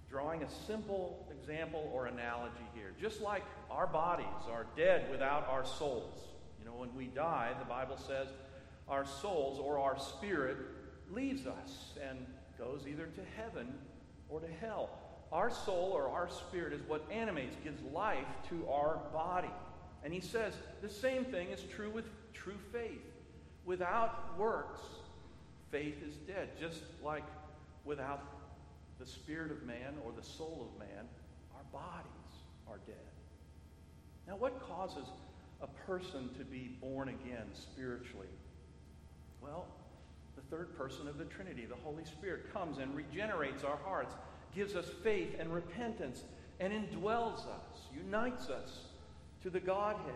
drawing 0.09 0.41
a 0.41 0.49
simple 0.65 1.27
example 1.29 1.91
or 1.93 2.07
analogy 2.07 2.65
here. 2.73 2.93
Just 2.99 3.21
like 3.21 3.43
our 3.69 3.85
bodies 3.85 4.25
are 4.51 4.65
dead 4.75 5.11
without 5.11 5.47
our 5.47 5.65
souls. 5.65 6.19
You 6.57 6.65
know, 6.65 6.73
when 6.73 6.95
we 6.95 7.05
die, 7.05 7.51
the 7.59 7.65
Bible 7.65 7.97
says 7.97 8.29
our 8.89 9.05
souls 9.05 9.59
or 9.59 9.79
our 9.79 9.97
spirit 9.99 10.57
leaves 11.11 11.45
us 11.45 11.93
and 12.07 12.25
goes 12.57 12.85
either 12.87 13.05
to 13.05 13.21
heaven 13.37 13.73
or 14.29 14.39
to 14.39 14.47
hell. 14.59 14.89
Our 15.31 15.49
soul 15.51 15.91
or 15.93 16.09
our 16.09 16.29
spirit 16.29 16.73
is 16.73 16.81
what 16.87 17.05
animates, 17.11 17.55
gives 17.63 17.81
life 17.93 18.25
to 18.49 18.67
our 18.69 18.99
body. 19.13 19.51
And 20.03 20.13
he 20.13 20.19
says 20.19 20.53
the 20.81 20.89
same 20.89 21.25
thing 21.25 21.49
is 21.49 21.63
true 21.63 21.89
with 21.89 22.05
true 22.33 22.57
faith. 22.71 23.01
Without 23.65 24.37
works, 24.37 24.81
faith 25.71 26.01
is 26.07 26.15
dead, 26.15 26.49
just 26.59 26.81
like 27.03 27.25
without 27.85 28.23
the 28.99 29.05
spirit 29.05 29.51
of 29.51 29.63
man 29.63 29.93
or 30.03 30.11
the 30.11 30.25
soul 30.25 30.67
of 30.71 30.79
man, 30.79 31.05
our 31.55 31.63
bodies 31.71 32.33
are 32.67 32.79
dead. 32.87 32.95
Now, 34.27 34.35
what 34.35 34.59
causes 34.67 35.07
a 35.61 35.67
person 35.85 36.29
to 36.37 36.43
be 36.43 36.77
born 36.81 37.09
again 37.09 37.47
spiritually? 37.53 38.27
Well, 39.41 39.65
the 40.35 40.55
third 40.55 40.77
person 40.77 41.07
of 41.07 41.17
the 41.17 41.25
Trinity, 41.25 41.65
the 41.65 41.75
Holy 41.75 42.05
Spirit, 42.05 42.53
comes 42.53 42.77
and 42.77 42.95
regenerates 42.95 43.63
our 43.63 43.77
hearts, 43.83 44.15
gives 44.55 44.75
us 44.75 44.89
faith 45.03 45.35
and 45.39 45.53
repentance, 45.53 46.23
and 46.59 46.73
indwells 46.73 47.39
us, 47.39 47.87
unites 47.95 48.49
us 48.49 48.79
to 49.43 49.49
the 49.49 49.59
Godhead. 49.59 50.15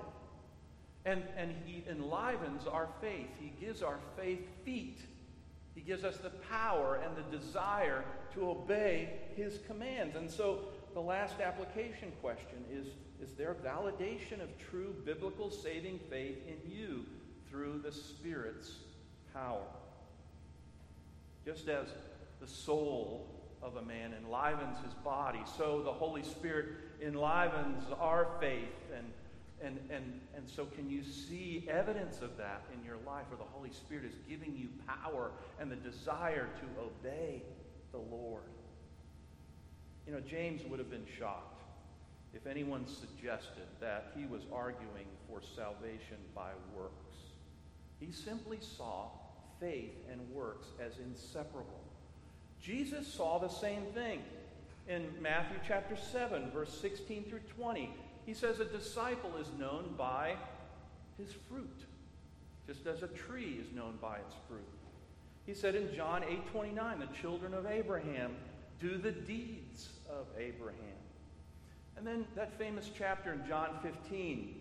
And, 1.05 1.23
and 1.37 1.53
he 1.65 1.83
enlivens 1.89 2.65
our 2.65 2.87
faith. 3.01 3.27
He 3.39 3.53
gives 3.59 3.81
our 3.81 3.99
faith 4.17 4.47
feet. 4.63 4.99
He 5.75 5.81
gives 5.81 6.03
us 6.03 6.17
the 6.17 6.29
power 6.29 7.01
and 7.03 7.15
the 7.17 7.37
desire 7.37 8.05
to 8.35 8.49
obey 8.49 9.09
his 9.35 9.59
commands. 9.67 10.15
And 10.15 10.29
so 10.29 10.59
the 10.93 11.01
last 11.01 11.39
application 11.41 12.11
question 12.21 12.63
is 12.71 12.87
Is 13.21 13.35
there 13.35 13.55
validation 13.55 14.41
of 14.41 14.49
true 14.69 14.95
biblical 15.05 15.49
saving 15.49 15.99
faith 16.09 16.37
in 16.47 16.71
you 16.71 17.05
through 17.49 17.79
the 17.83 17.91
Spirit's 17.91 18.71
power? 19.33 19.65
Just 21.45 21.67
as 21.67 21.87
the 22.39 22.47
soul 22.47 23.27
of 23.61 23.77
a 23.77 23.81
man 23.81 24.13
enlivens 24.13 24.77
his 24.83 24.93
body, 24.95 25.41
so 25.57 25.81
the 25.83 25.91
Holy 25.91 26.23
Spirit 26.23 26.67
enlivens 27.01 27.83
our 27.99 28.27
faith 28.39 28.91
and 28.95 29.05
and, 29.63 29.79
and, 29.89 30.19
and 30.35 30.49
so, 30.49 30.65
can 30.65 30.89
you 30.89 31.03
see 31.03 31.65
evidence 31.69 32.21
of 32.21 32.35
that 32.37 32.63
in 32.73 32.85
your 32.85 32.97
life 33.07 33.23
where 33.29 33.37
the 33.37 33.51
Holy 33.53 33.71
Spirit 33.71 34.03
is 34.03 34.15
giving 34.27 34.53
you 34.57 34.67
power 34.85 35.31
and 35.59 35.71
the 35.71 35.77
desire 35.77 36.49
to 36.59 36.81
obey 36.81 37.41
the 37.93 37.97
Lord? 37.97 38.43
You 40.05 40.13
know, 40.13 40.19
James 40.19 40.63
would 40.69 40.79
have 40.79 40.91
been 40.91 41.05
shocked 41.17 41.61
if 42.33 42.45
anyone 42.45 42.85
suggested 42.85 43.67
that 43.79 44.11
he 44.17 44.25
was 44.25 44.41
arguing 44.51 45.07
for 45.29 45.39
salvation 45.55 46.17
by 46.35 46.49
works. 46.75 47.15
He 48.01 48.11
simply 48.11 48.57
saw 48.59 49.07
faith 49.63 49.95
and 50.11 50.19
works 50.33 50.67
as 50.85 50.93
inseparable. 50.99 51.79
Jesus 52.61 53.07
saw 53.07 53.39
the 53.39 53.47
same 53.47 53.85
thing 53.93 54.19
in 54.87 55.07
Matthew 55.21 55.57
chapter 55.65 55.95
7, 55.95 56.51
verse 56.51 56.77
16 56.81 57.23
through 57.25 57.39
20. 57.57 57.89
He 58.25 58.33
says 58.33 58.59
a 58.59 58.65
disciple 58.65 59.31
is 59.39 59.47
known 59.57 59.95
by 59.97 60.35
his 61.17 61.29
fruit, 61.49 61.85
just 62.67 62.85
as 62.87 63.03
a 63.03 63.07
tree 63.07 63.59
is 63.61 63.73
known 63.73 63.97
by 64.01 64.17
its 64.17 64.35
fruit. 64.47 64.63
He 65.45 65.53
said 65.53 65.75
in 65.75 65.93
John 65.93 66.23
8:29, 66.23 66.99
the 66.99 67.17
children 67.21 67.53
of 67.53 67.65
Abraham 67.65 68.35
do 68.79 68.97
the 68.97 69.11
deeds 69.11 69.89
of 70.09 70.25
Abraham. 70.37 70.77
And 71.97 72.07
then 72.07 72.25
that 72.35 72.57
famous 72.57 72.89
chapter 72.97 73.33
in 73.33 73.45
John 73.47 73.77
15 73.81 74.59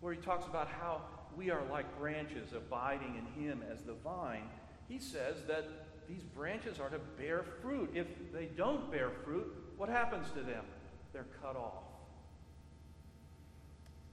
where 0.00 0.12
he 0.12 0.20
talks 0.20 0.46
about 0.46 0.68
how 0.68 1.00
we 1.36 1.50
are 1.50 1.62
like 1.70 1.98
branches 1.98 2.52
abiding 2.52 3.16
in 3.16 3.42
him 3.42 3.62
as 3.72 3.82
the 3.82 3.94
vine. 3.94 4.48
He 4.88 4.98
says 4.98 5.36
that 5.48 5.64
these 6.08 6.22
branches 6.22 6.80
are 6.80 6.90
to 6.90 6.98
bear 7.18 7.44
fruit. 7.62 7.90
If 7.94 8.06
they 8.32 8.46
don't 8.46 8.90
bear 8.90 9.10
fruit, 9.24 9.46
what 9.76 9.88
happens 9.88 10.28
to 10.34 10.40
them? 10.40 10.64
They're 11.12 11.26
cut 11.42 11.56
off. 11.56 11.84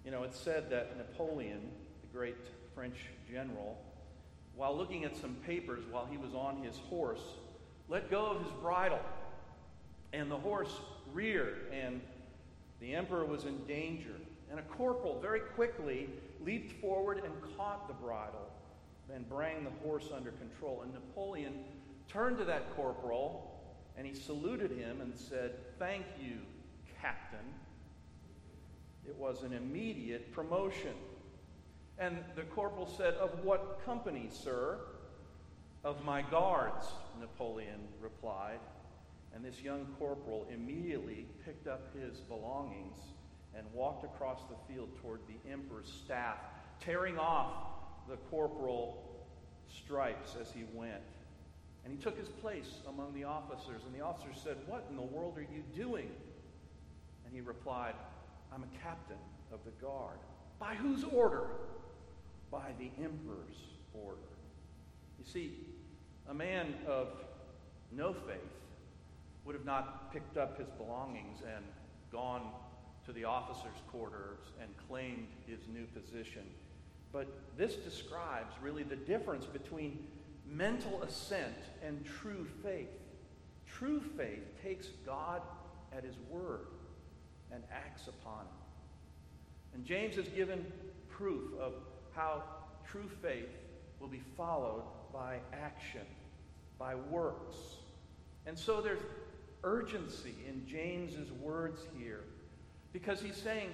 You 0.06 0.12
know, 0.12 0.24
it's 0.24 0.40
said 0.40 0.70
that 0.72 0.98
Napoleon, 0.98 1.72
the 2.02 2.18
great 2.18 2.38
French 2.74 2.96
general, 3.30 3.78
while 4.56 4.76
looking 4.76 5.04
at 5.06 5.16
some 5.16 5.36
papers 5.46 5.84
while 5.92 6.08
he 6.10 6.18
was 6.18 6.34
on 6.34 6.64
his 6.64 6.78
horse, 6.90 7.22
let 7.88 8.10
go 8.10 8.28
of 8.28 8.44
his 8.44 8.52
bridle. 8.62 9.00
And 10.14 10.30
the 10.30 10.38
horse 10.38 10.74
reared, 11.14 11.72
and 11.72 12.02
the 12.80 12.96
emperor 12.96 13.26
was 13.26 13.46
in 13.46 13.58
danger. 13.66 14.16
And 14.52 14.60
a 14.60 14.64
corporal 14.64 15.18
very 15.22 15.40
quickly 15.40 16.10
leaped 16.44 16.74
forward 16.82 17.24
and 17.24 17.34
caught 17.56 17.88
the 17.88 17.94
bridle 17.94 18.52
and 19.14 19.28
bring 19.28 19.64
the 19.64 19.72
horse 19.82 20.10
under 20.14 20.32
control. 20.32 20.82
And 20.84 20.94
Napoleon 20.94 21.54
turned 22.10 22.38
to 22.40 22.46
that 22.46 22.76
corporal 22.76 23.52
and 23.98 24.06
he 24.06 24.14
saluted 24.14 24.72
him 24.72 25.00
and 25.02 25.18
said, 25.18 25.54
Thank 25.80 26.06
you, 26.20 26.40
Captain. 27.02 27.40
It 29.08 29.16
was 29.16 29.44
an 29.44 29.54
immediate 29.54 30.34
promotion. 30.34 30.94
And 31.98 32.18
the 32.36 32.44
corporal 32.44 32.88
said, 32.88 33.14
Of 33.16 33.44
what 33.44 33.80
company, 33.86 34.30
sir? 34.32 34.80
Of 35.84 36.04
my 36.04 36.22
guards, 36.22 36.88
Napoleon 37.20 37.88
replied. 38.02 38.60
And 39.34 39.46
this 39.46 39.62
young 39.62 39.86
corporal 39.98 40.46
immediately 40.54 41.26
picked 41.46 41.68
up 41.68 41.96
his 41.96 42.18
belongings 42.20 42.98
and 43.58 43.66
walked 43.74 44.04
across 44.04 44.40
the 44.50 44.74
field 44.74 44.90
toward 45.02 45.20
the 45.28 45.52
emperor's 45.52 45.92
staff, 46.04 46.38
tearing 46.80 47.18
off 47.18 47.52
the 48.10 48.18
corporal 48.30 49.04
stripes 49.68 50.36
as 50.40 50.52
he 50.52 50.64
went. 50.74 51.02
And 51.84 51.94
he 51.94 52.00
took 52.02 52.18
his 52.18 52.30
place 52.30 52.70
among 52.88 53.14
the 53.14 53.24
officers. 53.24 53.82
And 53.86 53.96
the 53.96 54.04
officers 54.04 54.40
said, 54.44 54.58
What 54.68 54.86
in 54.90 54.96
the 54.96 55.02
world 55.02 55.38
are 55.38 55.42
you 55.42 55.64
doing? 55.76 56.10
And 57.26 57.34
he 57.34 57.42
replied, 57.42 57.96
I'm 58.54 58.64
a 58.64 58.84
captain 58.84 59.18
of 59.52 59.60
the 59.66 59.72
guard. 59.84 60.18
By 60.60 60.76
whose 60.76 61.04
order? 61.04 61.48
By 62.52 62.70
the 62.78 62.92
emperor's 63.04 63.56
order. 63.94 64.18
You 65.18 65.26
see, 65.26 65.58
a 66.30 66.34
man 66.34 66.76
of 66.88 67.08
no 67.92 68.14
faith 68.14 68.40
would 69.46 69.56
have 69.56 69.66
not 69.66 70.14
picked 70.14 70.38
up 70.38 70.58
his 70.58 70.68
belongings 70.78 71.40
and 71.56 71.66
gone 72.12 72.52
to 73.06 73.12
the 73.12 73.24
officers' 73.26 73.82
quarters 73.92 74.40
and 74.62 74.70
claimed 74.88 75.28
his 75.48 75.60
new 75.74 75.86
position. 75.86 76.44
But 77.12 77.28
this 77.58 77.76
describes 77.76 78.54
really 78.62 78.84
the 78.84 78.96
difference 78.96 79.46
between 79.46 80.08
mental 80.46 81.02
assent 81.04 81.56
and 81.86 82.06
true 82.06 82.48
faith. 82.64 82.90
True 83.66 84.02
faith 84.18 84.62
takes 84.62 84.88
God 85.06 85.42
at 85.96 86.04
his 86.04 86.16
word 86.30 86.68
and 87.52 87.64
acts 87.72 88.08
upon 88.08 88.42
it. 88.42 89.76
And 89.76 89.86
James 89.86 90.16
has 90.16 90.28
given 90.30 90.66
proof 91.10 91.58
of 91.60 91.74
how 92.16 92.44
true 92.90 93.10
faith 93.22 93.50
will 94.00 94.08
be 94.08 94.22
followed 94.36 94.84
by 95.14 95.38
action, 95.54 96.06
by 96.78 96.96
works. 96.96 97.58
And 98.46 98.58
so 98.58 98.82
there's 98.82 99.02
urgency 99.64 100.36
in 100.48 100.66
James's 100.66 101.32
words 101.32 101.82
here 101.98 102.24
because 102.94 103.22
he's 103.22 103.38
saying 103.38 103.70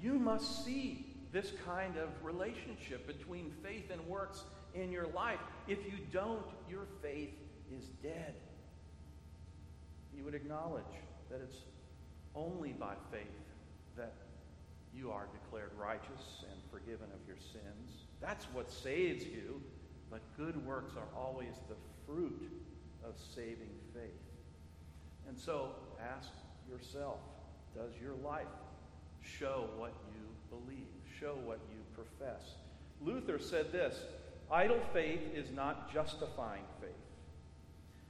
you 0.00 0.14
must 0.14 0.64
see 0.64 1.06
this 1.32 1.52
kind 1.64 1.96
of 1.96 2.08
relationship 2.22 3.06
between 3.06 3.52
faith 3.62 3.90
and 3.90 4.00
works 4.06 4.42
in 4.74 4.90
your 4.90 5.06
life. 5.08 5.38
If 5.68 5.84
you 5.86 5.98
don't, 6.12 6.46
your 6.68 6.86
faith 7.02 7.34
is 7.76 7.84
dead. 8.02 8.34
You 10.16 10.24
would 10.24 10.34
acknowledge 10.34 10.84
that 11.30 11.40
it's 11.40 11.58
only 12.34 12.72
by 12.72 12.94
faith 13.12 13.26
that 13.96 14.14
you 14.94 15.10
are 15.10 15.26
declared 15.32 15.70
righteous 15.78 16.44
and 16.50 16.60
forgiven 16.70 17.06
of 17.14 17.26
your 17.26 17.36
sins. 17.36 18.06
That's 18.20 18.44
what 18.52 18.70
saves 18.70 19.24
you. 19.24 19.62
but 20.10 20.20
good 20.36 20.66
works 20.66 20.94
are 20.96 21.06
always 21.16 21.54
the 21.68 21.76
fruit 22.04 22.50
of 23.04 23.14
saving 23.34 23.70
faith. 23.94 24.10
And 25.28 25.38
so 25.38 25.76
ask 26.00 26.30
yourself 26.68 27.20
does 27.74 27.92
your 28.02 28.14
life 28.24 28.46
show 29.22 29.68
what 29.76 29.92
you 30.14 30.26
believe, 30.50 30.86
show 31.18 31.36
what 31.44 31.60
you 31.70 31.80
profess? 31.94 32.54
Luther 33.00 33.38
said 33.38 33.72
this 33.72 33.98
idle 34.50 34.80
faith 34.92 35.20
is 35.34 35.50
not 35.50 35.92
justifying 35.92 36.64
faith. 36.80 36.90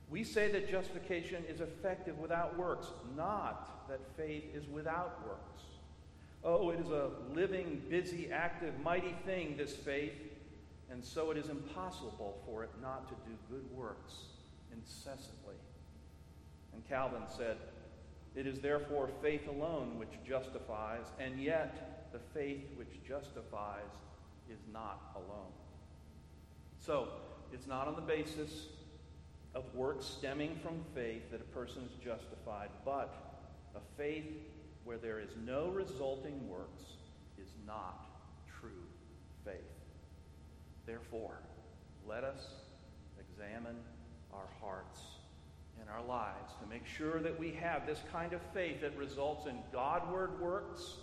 We 0.09 0.25
say 0.25 0.51
that 0.53 0.69
justification 0.69 1.45
is 1.49 1.61
effective 1.61 2.19
without 2.19 2.59
works, 2.59 2.89
not 3.17 3.89
that 3.89 4.01
faith 4.17 4.45
is 4.55 4.67
without 4.67 5.27
works. 5.27 5.63
Oh, 6.43 6.71
it 6.71 6.81
is 6.81 6.91
a 6.91 7.11
living, 7.33 7.83
busy, 7.89 8.31
active, 8.33 8.73
mighty 8.81 9.15
thing, 9.25 9.57
this 9.57 9.77
faith, 9.77 10.15
and 10.91 11.05
so 11.05 11.31
it 11.31 11.37
is 11.37 11.49
impossible 11.49 12.43
for 12.47 12.65
it 12.65 12.71
not 12.83 13.09
to 13.09 13.15
do 13.29 13.37
good 13.51 13.65
works 13.77 14.15
incessantly. 14.73 15.55
And 16.73 16.87
Calvin 16.89 17.23
said, 17.29 17.57
It 18.37 18.47
is 18.47 18.61
therefore 18.61 19.11
faith 19.23 19.49
alone 19.49 19.99
which 19.99 20.11
justifies, 20.27 21.05
and 21.19 21.41
yet 21.43 22.11
the 22.13 22.21
faith 22.33 22.65
which 22.77 23.03
justifies 23.07 23.91
is 24.49 24.59
not 24.73 25.01
alone. 25.17 25.53
So, 26.79 27.09
it's 27.53 27.67
not 27.67 27.89
on 27.89 27.97
the 27.97 28.03
basis 28.03 28.67
of 29.55 29.65
works 29.75 30.07
stemming 30.07 30.59
from 30.63 30.85
faith 30.95 31.31
that 31.33 31.41
a 31.41 31.55
person 31.55 31.83
is 31.83 32.05
justified, 32.05 32.69
but 32.85 33.13
a 33.75 33.81
faith 33.97 34.31
where 34.85 34.99
there 34.99 35.19
is 35.19 35.31
no 35.45 35.69
resulting 35.69 36.49
works 36.49 36.83
is 37.39 37.49
not 37.67 38.07
true 38.61 38.87
faith. 39.45 39.55
Therefore, 40.87 41.41
let 42.09 42.25
us 42.25 42.47
examine 43.19 43.77
our 44.33 44.49
hearts 44.61 45.01
our 45.91 46.05
lives 46.07 46.53
to 46.63 46.69
make 46.69 46.87
sure 46.87 47.21
that 47.21 47.39
we 47.39 47.53
have 47.53 47.87
this 47.87 48.01
kind 48.13 48.33
of 48.33 48.41
faith 48.55 48.81
that 48.81 48.97
results 48.97 49.47
in 49.47 49.59
Godward 49.73 50.41
works 50.41 50.97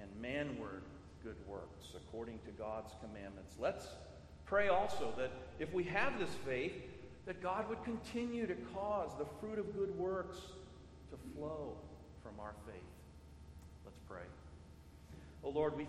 and 0.00 0.10
manward 0.20 0.82
good 1.22 1.36
works 1.46 1.88
according 1.96 2.38
to 2.44 2.50
God's 2.52 2.92
commandments. 3.00 3.54
Let's 3.58 3.88
pray 4.44 4.68
also 4.68 5.12
that 5.18 5.30
if 5.58 5.72
we 5.72 5.84
have 5.84 6.18
this 6.18 6.30
faith, 6.44 6.74
that 7.26 7.42
God 7.42 7.68
would 7.68 7.82
continue 7.82 8.46
to 8.46 8.54
cause 8.74 9.10
the 9.18 9.26
fruit 9.40 9.58
of 9.58 9.76
good 9.76 9.96
works 9.98 10.38
to 11.10 11.16
flow 11.34 11.76
from 12.22 12.38
our 12.40 12.54
faith. 12.66 12.82
Let's 13.84 13.98
pray. 14.08 14.22
Oh 15.42 15.50
Lord, 15.50 15.76
we 15.76 15.84